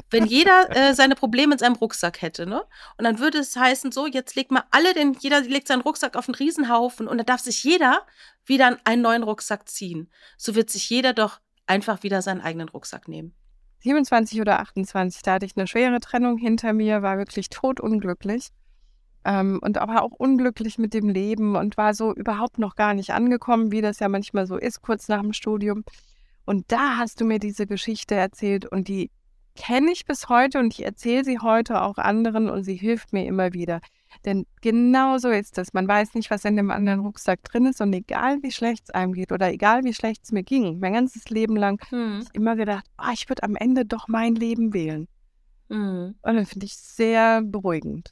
wenn 0.10 0.25
jeder 0.25 0.67
äh, 0.75 0.95
seine 0.95 1.13
Probleme 1.13 1.53
in 1.53 1.60
seinem 1.60 1.75
Rucksack 1.75 2.23
hätte, 2.23 2.47
ne? 2.47 2.63
Und 2.97 3.03
dann 3.03 3.19
würde 3.19 3.38
es 3.38 3.56
heißen, 3.56 3.91
so, 3.91 4.08
jetzt 4.08 4.36
legt 4.36 4.49
mal 4.49 4.63
alle, 4.71 4.95
denn 4.95 5.15
jeder 5.19 5.41
legt 5.41 5.67
seinen 5.67 5.82
Rucksack 5.82 6.17
auf 6.17 6.27
einen 6.27 6.36
Riesenhaufen 6.36 7.08
und 7.08 7.19
dann 7.19 7.27
darf 7.27 7.41
sich 7.41 7.63
jeder 7.63 8.01
wieder 8.47 8.79
einen 8.84 9.03
neuen 9.03 9.21
Rucksack 9.21 9.69
ziehen. 9.69 10.12
So 10.38 10.56
wird 10.56 10.71
sich 10.71 10.89
jeder 10.89 11.13
doch 11.13 11.39
einfach 11.67 12.01
wieder 12.01 12.23
seinen 12.23 12.41
eigenen 12.41 12.69
Rucksack 12.69 13.08
nehmen. 13.08 13.36
27 13.83 14.39
oder 14.39 14.59
28, 14.59 15.21
da 15.23 15.33
hatte 15.33 15.45
ich 15.45 15.57
eine 15.57 15.67
schwere 15.67 15.99
Trennung 15.99 16.37
hinter 16.37 16.73
mir, 16.73 17.01
war 17.01 17.17
wirklich 17.17 17.49
totunglücklich 17.49 18.49
ähm, 19.25 19.59
und 19.61 19.77
aber 19.77 20.03
auch 20.03 20.11
unglücklich 20.11 20.77
mit 20.77 20.93
dem 20.93 21.09
Leben 21.09 21.55
und 21.55 21.75
war 21.75 21.93
so 21.93 22.13
überhaupt 22.13 22.59
noch 22.59 22.75
gar 22.75 22.93
nicht 22.93 23.11
angekommen, 23.11 23.71
wie 23.71 23.81
das 23.81 23.99
ja 23.99 24.07
manchmal 24.07 24.47
so 24.47 24.57
ist, 24.57 24.81
kurz 24.81 25.09
nach 25.09 25.21
dem 25.21 25.33
Studium. 25.33 25.83
Und 26.45 26.71
da 26.71 26.97
hast 26.97 27.19
du 27.19 27.25
mir 27.25 27.39
diese 27.39 27.67
Geschichte 27.67 28.15
erzählt 28.15 28.65
und 28.65 28.87
die 28.87 29.11
kenne 29.55 29.91
ich 29.91 30.05
bis 30.05 30.29
heute 30.29 30.59
und 30.59 30.73
ich 30.73 30.83
erzähle 30.83 31.23
sie 31.25 31.39
heute 31.39 31.81
auch 31.81 31.97
anderen 31.97 32.49
und 32.49 32.63
sie 32.63 32.75
hilft 32.75 33.13
mir 33.13 33.25
immer 33.25 33.53
wieder. 33.53 33.81
Denn 34.26 34.45
genau 34.62 35.17
so 35.17 35.30
ist 35.30 35.58
es. 35.58 35.73
Man 35.73 35.88
weiß 35.88 36.13
nicht, 36.13 36.32
was 36.32 36.45
in 36.45 36.56
dem 36.56 36.71
anderen 36.71 37.02
Rucksack 37.02 37.43
drin 37.43 37.65
ist 37.65 37.82
und 37.82 37.93
egal 37.93 38.41
wie 38.41 38.52
schlecht 38.52 38.86
es 38.86 38.89
einem 38.91 39.13
geht 39.13 39.32
oder 39.32 39.52
egal 39.52 39.84
wie 39.84 39.93
schlecht 39.93 40.23
es 40.23 40.32
mir 40.32 40.43
ging, 40.43 40.80
mein 40.80 40.93
ganzes 40.93 41.30
Leben 41.30 41.56
lang, 41.56 41.82
hm. 41.89 42.21
ich 42.23 42.36
immer 42.36 42.56
gedacht, 42.56 42.86
oh, 42.97 43.12
ich 43.13 43.30
würde 43.30 43.43
am 43.43 43.56
Ende 43.56 43.86
doch 43.86 44.08
mein 44.08 44.36
Leben 44.36 44.73
wählen. 44.73 45.08
Hm. 45.69 46.15
Und 46.21 46.36
das 46.36 46.49
finde 46.49 46.65
ich 46.65 46.76
sehr 46.76 47.41
beruhigend. 47.41 48.12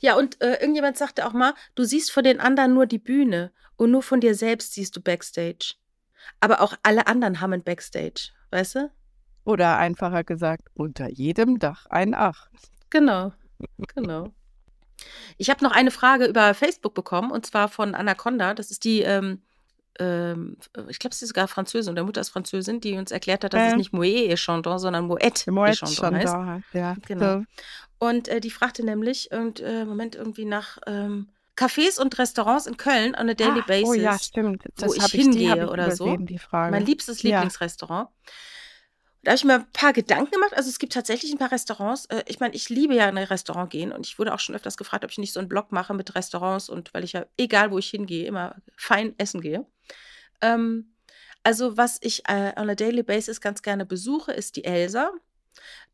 Ja, 0.00 0.16
und 0.16 0.40
äh, 0.42 0.54
irgendjemand 0.54 0.96
sagte 0.96 1.26
auch 1.26 1.32
mal, 1.32 1.54
du 1.74 1.84
siehst 1.84 2.10
von 2.10 2.24
den 2.24 2.40
anderen 2.40 2.74
nur 2.74 2.86
die 2.86 2.98
Bühne 2.98 3.52
und 3.76 3.90
nur 3.90 4.02
von 4.02 4.20
dir 4.20 4.34
selbst 4.34 4.74
siehst 4.74 4.96
du 4.96 5.00
Backstage. 5.00 5.74
Aber 6.40 6.60
auch 6.60 6.74
alle 6.82 7.06
anderen 7.06 7.40
haben 7.40 7.52
ein 7.52 7.62
Backstage, 7.62 8.30
weißt 8.50 8.74
du? 8.76 8.90
Oder 9.44 9.76
einfacher 9.78 10.24
gesagt, 10.24 10.68
unter 10.74 11.08
jedem 11.08 11.58
Dach 11.58 11.86
ein 11.86 12.14
Ach. 12.14 12.48
Genau, 12.90 13.32
genau. 13.94 14.32
Ich 15.38 15.50
habe 15.50 15.64
noch 15.64 15.72
eine 15.72 15.90
Frage 15.90 16.26
über 16.26 16.54
Facebook 16.54 16.94
bekommen 16.94 17.30
und 17.30 17.46
zwar 17.46 17.68
von 17.68 17.94
Anaconda. 17.94 18.54
Das 18.54 18.70
ist 18.70 18.84
die, 18.84 19.02
ähm, 19.02 19.42
ähm, 19.98 20.56
ich 20.88 20.98
glaube, 20.98 21.14
sie 21.14 21.24
ist 21.24 21.30
sogar 21.30 21.48
Französin, 21.48 21.94
der 21.94 22.04
Mutter 22.04 22.20
ist 22.20 22.30
Französin, 22.30 22.80
die 22.80 22.94
uns 22.94 23.10
erklärt 23.10 23.44
hat, 23.44 23.52
dass 23.52 23.60
äh. 23.60 23.68
es 23.68 23.76
nicht 23.76 23.92
Moët 23.92 24.30
et 24.30 24.38
Chandon, 24.38 24.78
sondern 24.78 25.06
Moet, 25.06 25.22
Moet 25.48 25.76
Chandon 25.76 26.16
heißt. 26.16 26.36
Ja, 26.72 26.96
genau. 27.06 27.40
So. 27.40 27.44
Und 27.98 28.28
äh, 28.28 28.40
die 28.40 28.50
fragte 28.50 28.84
nämlich, 28.84 29.30
irgend, 29.30 29.60
äh, 29.60 29.84
Moment, 29.84 30.16
irgendwie 30.16 30.44
nach 30.44 30.78
ähm, 30.86 31.28
Cafés 31.56 32.00
und 32.00 32.18
Restaurants 32.18 32.66
in 32.66 32.76
Köln 32.76 33.14
on 33.14 33.28
a 33.28 33.34
daily 33.34 33.60
ah, 33.60 33.64
basis. 33.66 33.88
Oh 33.88 33.94
ja, 33.94 34.18
stimmt. 34.18 34.64
Das 34.76 34.88
wo 34.88 34.94
ich 34.94 35.04
hingehe 35.04 35.64
ich, 35.64 35.70
oder 35.70 35.94
so. 35.94 36.16
Mein 36.50 36.84
liebstes 36.84 37.22
Lieblingsrestaurant. 37.22 38.08
Ja. 38.08 38.32
Da 39.24 39.30
habe 39.30 39.36
ich 39.36 39.44
mir 39.44 39.54
ein 39.54 39.70
paar 39.72 39.92
Gedanken 39.92 40.32
gemacht. 40.32 40.54
Also 40.54 40.68
es 40.68 40.78
gibt 40.80 40.92
tatsächlich 40.92 41.32
ein 41.32 41.38
paar 41.38 41.52
Restaurants. 41.52 42.06
Äh, 42.06 42.24
ich 42.26 42.40
meine, 42.40 42.54
ich 42.54 42.68
liebe 42.68 42.94
ja 42.94 43.08
in 43.08 43.16
ein 43.18 43.24
Restaurant 43.24 43.70
gehen 43.70 43.92
und 43.92 44.06
ich 44.06 44.18
wurde 44.18 44.34
auch 44.34 44.40
schon 44.40 44.54
öfters 44.56 44.76
gefragt, 44.76 45.04
ob 45.04 45.10
ich 45.12 45.18
nicht 45.18 45.32
so 45.32 45.38
einen 45.40 45.48
Blog 45.48 45.70
mache 45.72 45.94
mit 45.94 46.14
Restaurants 46.14 46.68
und 46.68 46.92
weil 46.94 47.04
ich 47.04 47.12
ja, 47.12 47.26
egal 47.36 47.70
wo 47.70 47.78
ich 47.78 47.88
hingehe, 47.90 48.26
immer 48.26 48.56
fein 48.76 49.14
essen 49.18 49.40
gehe. 49.40 49.66
Ähm, 50.42 50.88
Also, 51.44 51.76
was 51.76 51.98
ich 52.02 52.22
äh, 52.28 52.52
on 52.56 52.70
a 52.70 52.74
daily 52.76 53.02
basis 53.02 53.40
ganz 53.40 53.62
gerne 53.62 53.86
besuche, 53.86 54.32
ist 54.32 54.56
die 54.56 54.64
Elsa. 54.64 55.12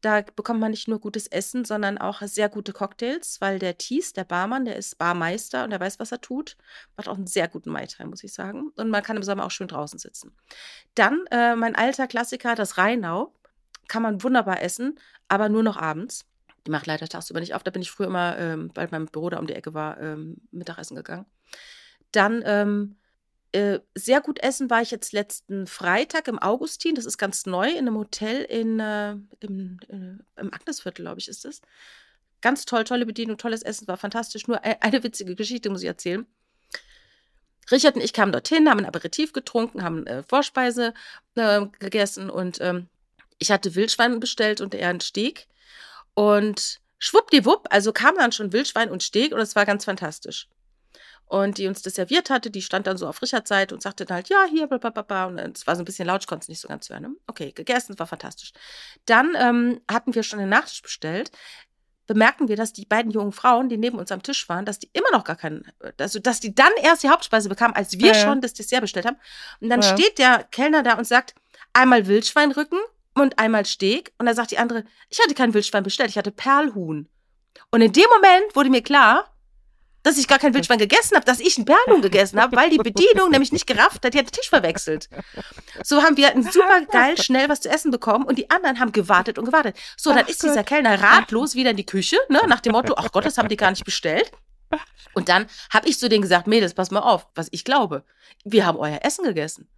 Da 0.01 0.21
bekommt 0.21 0.61
man 0.61 0.71
nicht 0.71 0.87
nur 0.87 1.01
gutes 1.01 1.27
Essen, 1.27 1.65
sondern 1.65 1.99
auch 1.99 2.23
sehr 2.23 2.49
gute 2.49 2.73
Cocktails, 2.73 3.41
weil 3.41 3.59
der 3.59 3.79
Thies, 3.79 4.13
der 4.13 4.25
Barmann, 4.25 4.65
der 4.65 4.77
ist 4.77 4.97
Barmeister 4.97 5.65
und 5.65 5.71
der 5.71 5.81
weiß, 5.81 5.99
was 5.99 6.13
er 6.13 6.21
tut. 6.21 6.57
Macht 6.97 7.09
auch 7.09 7.17
einen 7.17 7.27
sehr 7.27 7.49
guten 7.49 7.71
Mai 7.71 7.87
Tai, 7.87 8.05
muss 8.05 8.23
ich 8.23 8.33
sagen. 8.33 8.71
Und 8.77 8.91
man 8.91 9.03
kann 9.03 9.17
im 9.17 9.25
Sommer 9.25 9.45
auch 9.45 9.51
schön 9.51 9.67
draußen 9.67 9.99
sitzen. 9.99 10.37
Dann 10.95 11.25
äh, 11.33 11.57
mein 11.57 11.75
alter 11.75 12.07
Klassiker, 12.07 12.55
das 12.55 12.79
Rheinau. 12.79 13.35
Kann 13.89 14.03
man 14.03 14.23
wunderbar 14.23 14.63
essen, 14.63 14.99
aber 15.29 15.49
nur 15.49 15.63
noch 15.63 15.79
abends. 15.79 16.27
Die 16.67 16.71
macht 16.71 16.87
leider 16.87 17.09
tagsüber 17.09 17.41
nicht 17.41 17.55
auf. 17.55 17.63
Da 17.65 17.71
bin 17.71 17.81
ich 17.81 17.91
früher 17.91 18.09
immer, 18.09 18.39
ähm, 18.39 18.71
weil 18.75 18.89
mein 18.91 19.07
Büro 19.07 19.31
da 19.31 19.39
um 19.39 19.47
die 19.47 19.55
Ecke 19.55 19.73
war, 19.73 19.99
ähm, 19.99 20.37
Mittagessen 20.51 20.95
gegangen. 20.95 21.25
Dann 22.13 22.43
ähm, 22.45 22.98
äh, 23.59 23.81
sehr 23.95 24.21
gut 24.21 24.39
essen 24.41 24.71
war 24.71 24.83
ich 24.83 24.93
jetzt 24.93 25.13
letzten 25.13 25.67
Freitag 25.67 26.29
im 26.29 26.39
Augustin. 26.39 26.95
Das 26.95 27.05
ist 27.05 27.19
ganz 27.19 27.45
neu 27.45 27.69
in 27.69 27.79
einem 27.79 27.97
Hotel 27.97 28.43
in, 28.43 28.79
äh, 28.79 29.17
im, 29.41 29.81
äh, 29.89 30.41
im 30.41 30.55
Agnesviertel, 30.55 31.05
glaube 31.05 31.19
ich, 31.19 31.29
ist 31.29 31.45
es. 31.45 31.61
Ganz 32.41 32.67
toll, 32.67 32.85
tolle 32.85 33.05
Bedienung, 33.05 33.37
tolles 33.37 33.63
Essen, 33.63 33.89
war 33.89 33.97
fantastisch. 33.97 34.47
Nur 34.47 34.65
e-, 34.65 34.77
eine 34.81 35.03
witzige 35.03 35.35
Geschichte 35.35 35.71
muss 35.71 35.83
ich 35.83 35.89
erzählen. 35.89 36.25
Richard 37.71 37.97
und 37.97 38.03
ich 38.03 38.13
kamen 38.13 38.33
dorthin, 38.33 38.71
haben 38.71 38.79
ein 38.79 38.87
Aperitif 38.87 39.33
getrunken, 39.33 39.83
haben 39.83 40.07
äh, 40.07 40.23
Vorspeise 40.23 40.95
äh, 41.35 41.67
gegessen 41.81 42.31
und 42.31 42.61
ähm, 42.61 42.87
ich 43.39 43.51
hatte 43.51 43.75
Wildschwein 43.75 44.21
bestellt 44.21 44.61
und 44.61 44.75
er 44.75 44.89
einen 44.89 45.01
Steak. 45.01 45.49
Und 46.15 46.81
schwuppdiwupp, 46.99 47.67
also 47.71 47.93
kam 47.93 48.17
dann 48.17 48.33
schon 48.33 48.53
Wildschwein 48.53 48.91
und 48.91 49.03
Steak 49.03 49.33
und 49.33 49.41
es 49.41 49.57
war 49.57 49.67
ganz 49.67 49.85
fantastisch. 49.85 50.49
Und 51.29 51.59
die 51.59 51.67
uns 51.67 51.83
das 51.83 51.95
serviert 51.95 52.31
hatte, 52.31 52.51
die 52.51 52.63
stand 52.63 52.87
dann 52.87 52.97
so 52.97 53.07
auf 53.07 53.21
Richards 53.21 53.51
Seite 53.51 53.75
und 53.75 53.83
sagte 53.83 54.07
dann 54.07 54.17
halt, 54.17 54.31
ja, 54.31 54.47
hier, 54.51 54.67
blablabla. 54.67 55.27
Und 55.27 55.39
es 55.39 55.67
war 55.67 55.77
so 55.77 55.83
ein 55.83 55.85
bisschen 55.85 56.07
laut, 56.07 56.23
ich 56.23 56.27
konnte 56.27 56.45
es 56.45 56.49
nicht 56.49 56.61
so 56.61 56.69
ganz 56.69 56.89
hören. 56.89 57.03
Ne? 57.03 57.11
Okay, 57.27 57.53
gegessen, 57.53 57.93
es 57.93 57.99
war 57.99 58.07
fantastisch. 58.07 58.53
Dann 59.05 59.35
ähm, 59.39 59.81
hatten 59.91 60.15
wir 60.15 60.23
schon 60.23 60.39
den 60.39 60.49
Nachtisch 60.49 60.81
bestellt. 60.81 61.31
Bemerken 62.07 62.49
wir, 62.49 62.57
dass 62.57 62.73
die 62.73 62.87
beiden 62.87 63.13
jungen 63.13 63.33
Frauen, 63.33 63.69
die 63.69 63.77
neben 63.77 63.99
uns 63.99 64.11
am 64.11 64.23
Tisch 64.23 64.49
waren, 64.49 64.65
dass 64.65 64.79
die 64.79 64.89
immer 64.95 65.11
noch 65.13 65.25
gar 65.25 65.37
keinen, 65.37 65.71
also 65.99 66.19
dass 66.19 66.41
die 66.41 66.55
dann 66.55 66.73
erst 66.83 67.03
die 67.03 67.11
Hauptspeise 67.11 67.51
bekamen, 67.51 67.77
als 67.77 67.99
wir 67.99 68.15
ja, 68.15 68.15
schon 68.15 68.41
das 68.41 68.55
Dessert 68.55 68.81
bestellt 68.81 69.05
haben. 69.05 69.19
Und 69.61 69.69
dann 69.69 69.83
ja. 69.83 69.95
steht 69.95 70.17
der 70.17 70.45
Kellner 70.45 70.83
da 70.83 70.95
und 70.95 71.07
sagt, 71.07 71.35
einmal 71.75 72.07
Wildschweinrücken 72.07 72.79
und 73.15 73.39
einmal 73.39 73.67
Steak. 73.67 74.15
Und 74.17 74.25
dann 74.25 74.35
sagt 74.35 74.53
die 74.53 74.59
andere, 74.59 74.85
ich 75.11 75.21
hatte 75.21 75.35
kein 75.35 75.53
Wildschwein 75.53 75.83
bestellt, 75.83 76.09
ich 76.09 76.17
hatte 76.17 76.31
Perlhuhn. 76.31 77.07
Und 77.71 77.81
in 77.83 77.93
dem 77.93 78.07
Moment 78.15 78.57
wurde 78.57 78.71
mir 78.71 78.83
klar, 78.83 79.31
dass 80.09 80.17
ich 80.17 80.27
gar 80.27 80.39
kein 80.39 80.55
Wildschwein 80.55 80.79
gegessen 80.79 81.17
habe, 81.17 81.27
dass 81.27 81.39
ich 81.39 81.59
ein 81.59 81.67
Perlhuhn 81.67 82.01
gegessen 82.01 82.41
habe, 82.41 82.57
weil 82.57 82.71
die 82.71 82.79
Bedienung 82.79 83.31
nämlich 83.31 83.53
nicht 83.53 83.67
gerafft 83.67 84.05
hat, 84.05 84.15
die 84.15 84.19
hat 84.19 84.27
den 84.27 84.33
Tisch 84.33 84.49
verwechselt. 84.49 85.11
So 85.83 86.03
haben 86.03 86.17
wir 86.17 86.33
super 86.51 86.81
geil 86.91 87.21
schnell 87.21 87.49
was 87.49 87.61
zu 87.61 87.69
essen 87.69 87.91
bekommen 87.91 88.25
und 88.25 88.39
die 88.39 88.49
anderen 88.51 88.81
haben 88.81 88.93
gewartet 88.93 89.39
und 89.39 89.45
gewartet. 89.45 89.77
So, 89.97 90.11
dann 90.11 90.25
ach 90.25 90.29
ist 90.29 90.41
Gott. 90.41 90.51
dieser 90.51 90.65
Kellner 90.65 91.01
ratlos 91.03 91.55
wieder 91.55 91.73
in 91.73 91.77
die 91.77 91.85
Küche, 91.87 92.17
ne, 92.31 92.41
nach 92.47 92.61
dem 92.61 92.73
Motto, 92.73 92.95
ach 92.97 93.13
Gott, 93.13 93.27
das 93.27 93.37
haben 93.37 93.49
die 93.49 93.57
gar 93.57 93.71
nicht 93.71 93.85
bestellt. 93.85 94.33
Und 95.13 95.29
dann 95.29 95.47
habe 95.71 95.89
ich 95.89 95.99
zu 95.99 96.09
denen 96.09 96.23
gesagt, 96.23 96.47
Mädels, 96.47 96.75
pass 96.75 96.91
mal 96.91 97.01
auf, 97.01 97.27
was 97.35 97.49
ich 97.51 97.65
glaube. 97.65 98.05
Wir 98.45 98.65
haben 98.65 98.79
euer 98.79 99.01
Essen 99.03 99.25
gegessen. 99.25 99.69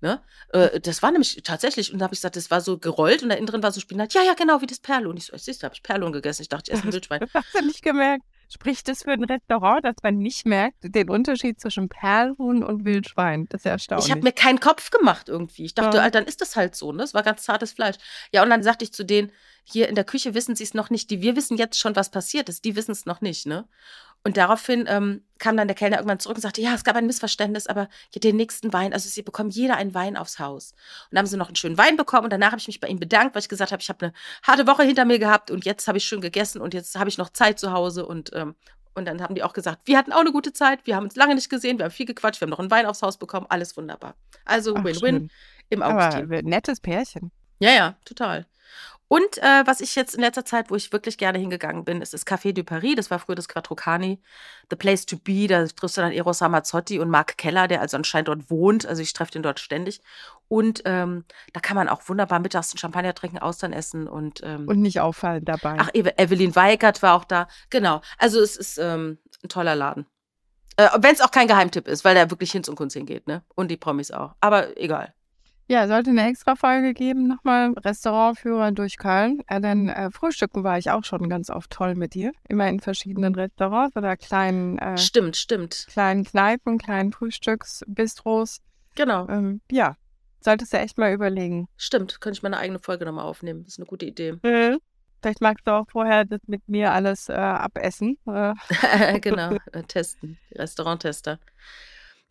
Ne? 0.00 0.20
Äh, 0.52 0.80
das 0.80 1.02
war 1.02 1.10
nämlich 1.10 1.40
tatsächlich, 1.44 1.92
und 1.92 1.98
da 1.98 2.04
habe 2.04 2.14
ich 2.14 2.18
gesagt, 2.20 2.36
das 2.36 2.50
war 2.50 2.60
so 2.60 2.78
gerollt 2.78 3.22
und 3.22 3.28
da 3.30 3.36
innen 3.36 3.46
drin 3.46 3.62
war 3.62 3.72
so 3.72 3.80
Spinat. 3.80 4.14
Ja, 4.14 4.22
ja, 4.22 4.34
genau, 4.34 4.60
wie 4.60 4.66
das 4.66 4.80
Perlo. 4.80 5.10
Und 5.10 5.16
ich 5.16 5.26
so, 5.26 5.36
siehst 5.36 5.62
du, 5.62 5.64
habe 5.64 5.74
ich 5.74 5.82
Perlo 5.82 6.10
gegessen. 6.10 6.42
Ich 6.42 6.48
dachte, 6.48 6.70
ich 6.70 6.78
esse 6.78 6.88
ein 6.88 6.92
Wildschwein. 6.92 7.28
Hast 7.32 7.54
du 7.54 7.64
nicht 7.64 7.82
gemerkt. 7.82 8.24
Spricht 8.52 8.86
das 8.88 9.04
für 9.04 9.12
ein 9.12 9.24
Restaurant, 9.24 9.82
dass 9.82 9.94
man 10.02 10.18
nicht 10.18 10.44
merkt, 10.44 10.76
den 10.82 11.08
Unterschied 11.08 11.58
zwischen 11.58 11.88
Perlhuhn 11.88 12.62
und 12.62 12.84
Wildschwein? 12.84 13.46
Das 13.48 13.60
ist 13.60 13.64
ja 13.64 13.70
erstaunlich. 13.70 14.06
Ich 14.06 14.10
habe 14.10 14.22
mir 14.22 14.32
keinen 14.32 14.60
Kopf 14.60 14.90
gemacht 14.90 15.30
irgendwie. 15.30 15.64
Ich 15.64 15.74
dachte, 15.74 15.96
ja. 15.96 16.10
dann 16.10 16.26
ist 16.26 16.42
das 16.42 16.54
halt 16.54 16.76
so, 16.76 16.92
ne? 16.92 17.02
Es 17.02 17.14
war 17.14 17.22
ganz 17.22 17.44
zartes 17.44 17.72
Fleisch. 17.72 17.96
Ja, 18.30 18.42
und 18.42 18.50
dann 18.50 18.62
sagte 18.62 18.84
ich 18.84 18.92
zu 18.92 19.04
denen, 19.06 19.32
hier 19.64 19.88
in 19.88 19.94
der 19.94 20.04
Küche 20.04 20.34
wissen 20.34 20.56
sie 20.56 20.64
es 20.64 20.74
noch 20.74 20.90
nicht. 20.90 21.10
Die, 21.10 21.22
wir 21.22 21.36
wissen 21.36 21.56
jetzt 21.56 21.78
schon, 21.78 21.96
was 21.96 22.10
passiert 22.10 22.48
ist. 22.48 22.64
Die 22.64 22.76
wissen 22.76 22.92
es 22.92 23.06
noch 23.06 23.20
nicht, 23.20 23.46
ne? 23.46 23.66
Und 24.24 24.36
daraufhin 24.36 24.84
ähm, 24.86 25.24
kam 25.38 25.56
dann 25.56 25.66
der 25.66 25.74
Kellner 25.74 25.96
irgendwann 25.96 26.20
zurück 26.20 26.36
und 26.36 26.42
sagte, 26.42 26.60
ja, 26.60 26.74
es 26.74 26.84
gab 26.84 26.94
ein 26.94 27.06
Missverständnis, 27.06 27.66
aber 27.66 27.88
den 28.14 28.36
nächsten 28.36 28.72
Wein, 28.72 28.92
also 28.92 29.08
sie 29.08 29.22
bekommen 29.22 29.50
jeder 29.50 29.76
einen 29.76 29.94
Wein 29.94 30.16
aufs 30.16 30.38
Haus. 30.38 30.72
Und 30.72 31.12
dann 31.12 31.18
haben 31.20 31.26
sie 31.26 31.36
noch 31.36 31.48
einen 31.48 31.56
schönen 31.56 31.76
Wein 31.76 31.96
bekommen 31.96 32.24
und 32.24 32.32
danach 32.32 32.52
habe 32.52 32.60
ich 32.60 32.68
mich 32.68 32.78
bei 32.78 32.86
ihm 32.86 33.00
bedankt, 33.00 33.34
weil 33.34 33.42
ich 33.42 33.48
gesagt 33.48 33.72
habe, 33.72 33.82
ich 33.82 33.88
habe 33.88 34.06
eine 34.06 34.12
harte 34.44 34.66
Woche 34.68 34.84
hinter 34.84 35.04
mir 35.04 35.18
gehabt 35.18 35.50
und 35.50 35.64
jetzt 35.64 35.88
habe 35.88 35.98
ich 35.98 36.04
schön 36.04 36.20
gegessen 36.20 36.60
und 36.60 36.72
jetzt 36.72 36.96
habe 36.96 37.10
ich 37.10 37.18
noch 37.18 37.30
Zeit 37.30 37.58
zu 37.58 37.72
Hause 37.72 38.06
und 38.06 38.30
ähm, 38.34 38.54
und 38.94 39.06
dann 39.06 39.22
haben 39.22 39.34
die 39.34 39.42
auch 39.42 39.54
gesagt, 39.54 39.86
wir 39.86 39.96
hatten 39.96 40.12
auch 40.12 40.20
eine 40.20 40.32
gute 40.32 40.52
Zeit, 40.52 40.86
wir 40.86 40.96
haben 40.96 41.04
uns 41.04 41.16
lange 41.16 41.34
nicht 41.34 41.48
gesehen, 41.48 41.78
wir 41.78 41.86
haben 41.86 41.92
viel 41.92 42.04
gequatscht, 42.04 42.42
wir 42.42 42.46
haben 42.46 42.50
noch 42.50 42.58
einen 42.58 42.70
Wein 42.70 42.84
aufs 42.84 43.00
Haus 43.00 43.16
bekommen, 43.16 43.46
alles 43.48 43.74
wunderbar. 43.76 44.14
Also 44.44 44.74
Win-Win 44.74 45.30
im 45.70 45.82
Augustin. 45.82 46.24
Aber 46.24 46.42
nettes 46.42 46.78
Pärchen. 46.78 47.32
Ja, 47.58 47.70
ja, 47.70 47.96
total. 48.04 48.46
Und 49.12 49.36
äh, 49.42 49.62
was 49.66 49.82
ich 49.82 49.94
jetzt 49.94 50.14
in 50.14 50.22
letzter 50.22 50.46
Zeit, 50.46 50.70
wo 50.70 50.74
ich 50.74 50.90
wirklich 50.90 51.18
gerne 51.18 51.38
hingegangen 51.38 51.84
bin, 51.84 52.00
ist 52.00 52.14
das 52.14 52.26
Café 52.26 52.54
de 52.54 52.64
Paris. 52.64 52.94
Das 52.96 53.10
war 53.10 53.18
früher 53.18 53.34
das 53.34 53.46
Quattrocani. 53.46 54.22
The 54.70 54.76
Place 54.76 55.04
to 55.04 55.18
Be. 55.18 55.46
Da 55.48 55.66
triffst 55.66 55.98
du 55.98 56.00
dann 56.00 56.12
Eros 56.12 56.40
Ramazzotti 56.40 56.98
und 56.98 57.10
Marc 57.10 57.36
Keller, 57.36 57.68
der 57.68 57.82
also 57.82 57.98
anscheinend 57.98 58.28
dort 58.28 58.48
wohnt. 58.48 58.86
Also 58.86 59.02
ich 59.02 59.12
treffe 59.12 59.32
den 59.32 59.42
dort 59.42 59.60
ständig. 59.60 60.00
Und 60.48 60.80
ähm, 60.86 61.26
da 61.52 61.60
kann 61.60 61.76
man 61.76 61.90
auch 61.90 62.08
wunderbar 62.08 62.40
mittags 62.40 62.72
einen 62.72 62.78
Champagner 62.78 63.14
trinken, 63.14 63.36
Austern 63.36 63.74
essen 63.74 64.08
und 64.08 64.40
ähm, 64.44 64.66
Und 64.66 64.80
nicht 64.80 65.00
auffallen 65.00 65.44
dabei. 65.44 65.76
Ach, 65.78 65.90
Evelyn 65.92 66.56
Weigert 66.56 67.02
war 67.02 67.14
auch 67.14 67.24
da. 67.24 67.48
Genau. 67.68 68.00
Also 68.16 68.40
es 68.40 68.56
ist 68.56 68.78
ähm, 68.78 69.18
ein 69.44 69.50
toller 69.50 69.76
Laden. 69.76 70.06
Äh, 70.78 70.88
Wenn 70.96 71.12
es 71.12 71.20
auch 71.20 71.30
kein 71.30 71.48
Geheimtipp 71.48 71.86
ist, 71.86 72.06
weil 72.06 72.14
der 72.14 72.30
wirklich 72.30 72.50
Hinz 72.50 72.66
und 72.66 72.76
Kunst 72.76 72.96
hingeht, 72.96 73.26
ne? 73.26 73.42
Und 73.54 73.70
die 73.70 73.76
Promis 73.76 74.10
auch. 74.10 74.36
Aber 74.40 74.74
egal. 74.78 75.12
Ja, 75.68 75.88
sollte 75.88 76.10
eine 76.10 76.28
extra 76.28 76.54
Folge 76.54 76.92
geben, 76.92 77.28
nochmal 77.28 77.72
Restaurantführer 77.72 78.72
durch 78.72 78.98
Köln. 78.98 79.42
Äh, 79.46 79.60
denn 79.60 79.88
äh, 79.88 80.10
Frühstücken 80.10 80.64
war 80.64 80.78
ich 80.78 80.90
auch 80.90 81.04
schon 81.04 81.28
ganz 81.28 81.50
oft 81.50 81.70
toll 81.70 81.94
mit 81.94 82.14
dir. 82.14 82.32
Immer 82.48 82.68
in 82.68 82.80
verschiedenen 82.80 83.34
Restaurants 83.34 83.96
oder 83.96 84.16
kleinen. 84.16 84.78
Äh, 84.78 84.98
stimmt, 84.98 85.36
stimmt. 85.36 85.86
Kleinen 85.88 86.24
Kneipen, 86.24 86.78
kleinen 86.78 87.12
Frühstücksbistros. 87.12 88.60
Genau. 88.94 89.28
Ähm, 89.28 89.60
ja, 89.70 89.96
solltest 90.40 90.72
du 90.72 90.78
echt 90.78 90.98
mal 90.98 91.12
überlegen. 91.12 91.68
Stimmt, 91.76 92.20
könnte 92.20 92.36
ich 92.36 92.42
meine 92.42 92.58
eigene 92.58 92.78
Folge 92.78 93.04
nochmal 93.04 93.24
aufnehmen. 93.24 93.64
Das 93.64 93.74
ist 93.74 93.78
eine 93.78 93.86
gute 93.86 94.06
Idee. 94.06 94.32
Mhm. 94.42 94.78
Vielleicht 95.22 95.40
magst 95.40 95.66
du 95.68 95.70
auch 95.70 95.86
vorher 95.88 96.24
das 96.24 96.40
mit 96.48 96.68
mir 96.68 96.92
alles 96.92 97.28
äh, 97.28 97.34
abessen. 97.34 98.18
Äh. 98.26 98.54
genau, 99.20 99.56
äh, 99.70 99.84
testen. 99.84 100.36
Restauranttester. 100.52 101.38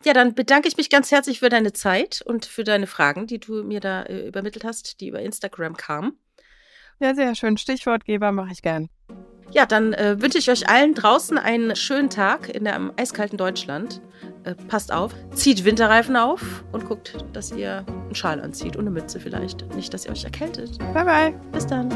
Ja, 0.04 0.12
dann 0.12 0.34
bedanke 0.34 0.68
ich 0.68 0.76
mich 0.76 0.90
ganz 0.90 1.10
herzlich 1.10 1.38
für 1.38 1.48
deine 1.48 1.72
Zeit 1.72 2.22
und 2.24 2.44
für 2.44 2.64
deine 2.64 2.86
Fragen, 2.86 3.26
die 3.26 3.38
du 3.38 3.62
mir 3.62 3.80
da 3.80 4.02
äh, 4.02 4.26
übermittelt 4.26 4.64
hast, 4.64 5.00
die 5.00 5.08
über 5.08 5.20
Instagram 5.20 5.76
kamen. 5.76 6.18
Ja, 6.98 7.14
sehr 7.14 7.34
schön. 7.34 7.56
Stichwortgeber 7.56 8.32
mache 8.32 8.52
ich 8.52 8.62
gern. 8.62 8.88
Ja, 9.52 9.66
dann 9.66 9.92
äh, 9.92 10.20
wünsche 10.20 10.38
ich 10.38 10.50
euch 10.50 10.68
allen 10.68 10.94
draußen 10.94 11.36
einen 11.36 11.76
schönen 11.76 12.08
Tag 12.10 12.48
in 12.48 12.66
einem 12.66 12.92
eiskalten 12.96 13.36
Deutschland. 13.36 14.00
Äh, 14.44 14.54
passt 14.54 14.92
auf, 14.92 15.14
zieht 15.34 15.64
Winterreifen 15.64 16.16
auf 16.16 16.64
und 16.72 16.86
guckt, 16.86 17.16
dass 17.32 17.52
ihr 17.52 17.84
einen 17.86 18.14
Schal 18.14 18.40
anzieht 18.40 18.76
und 18.76 18.82
eine 18.82 18.90
Mütze 18.90 19.20
vielleicht. 19.20 19.74
Nicht, 19.74 19.92
dass 19.92 20.06
ihr 20.06 20.12
euch 20.12 20.24
erkältet. 20.24 20.78
Bye, 20.94 21.04
bye. 21.04 21.40
Bis 21.52 21.66
dann. 21.66 21.90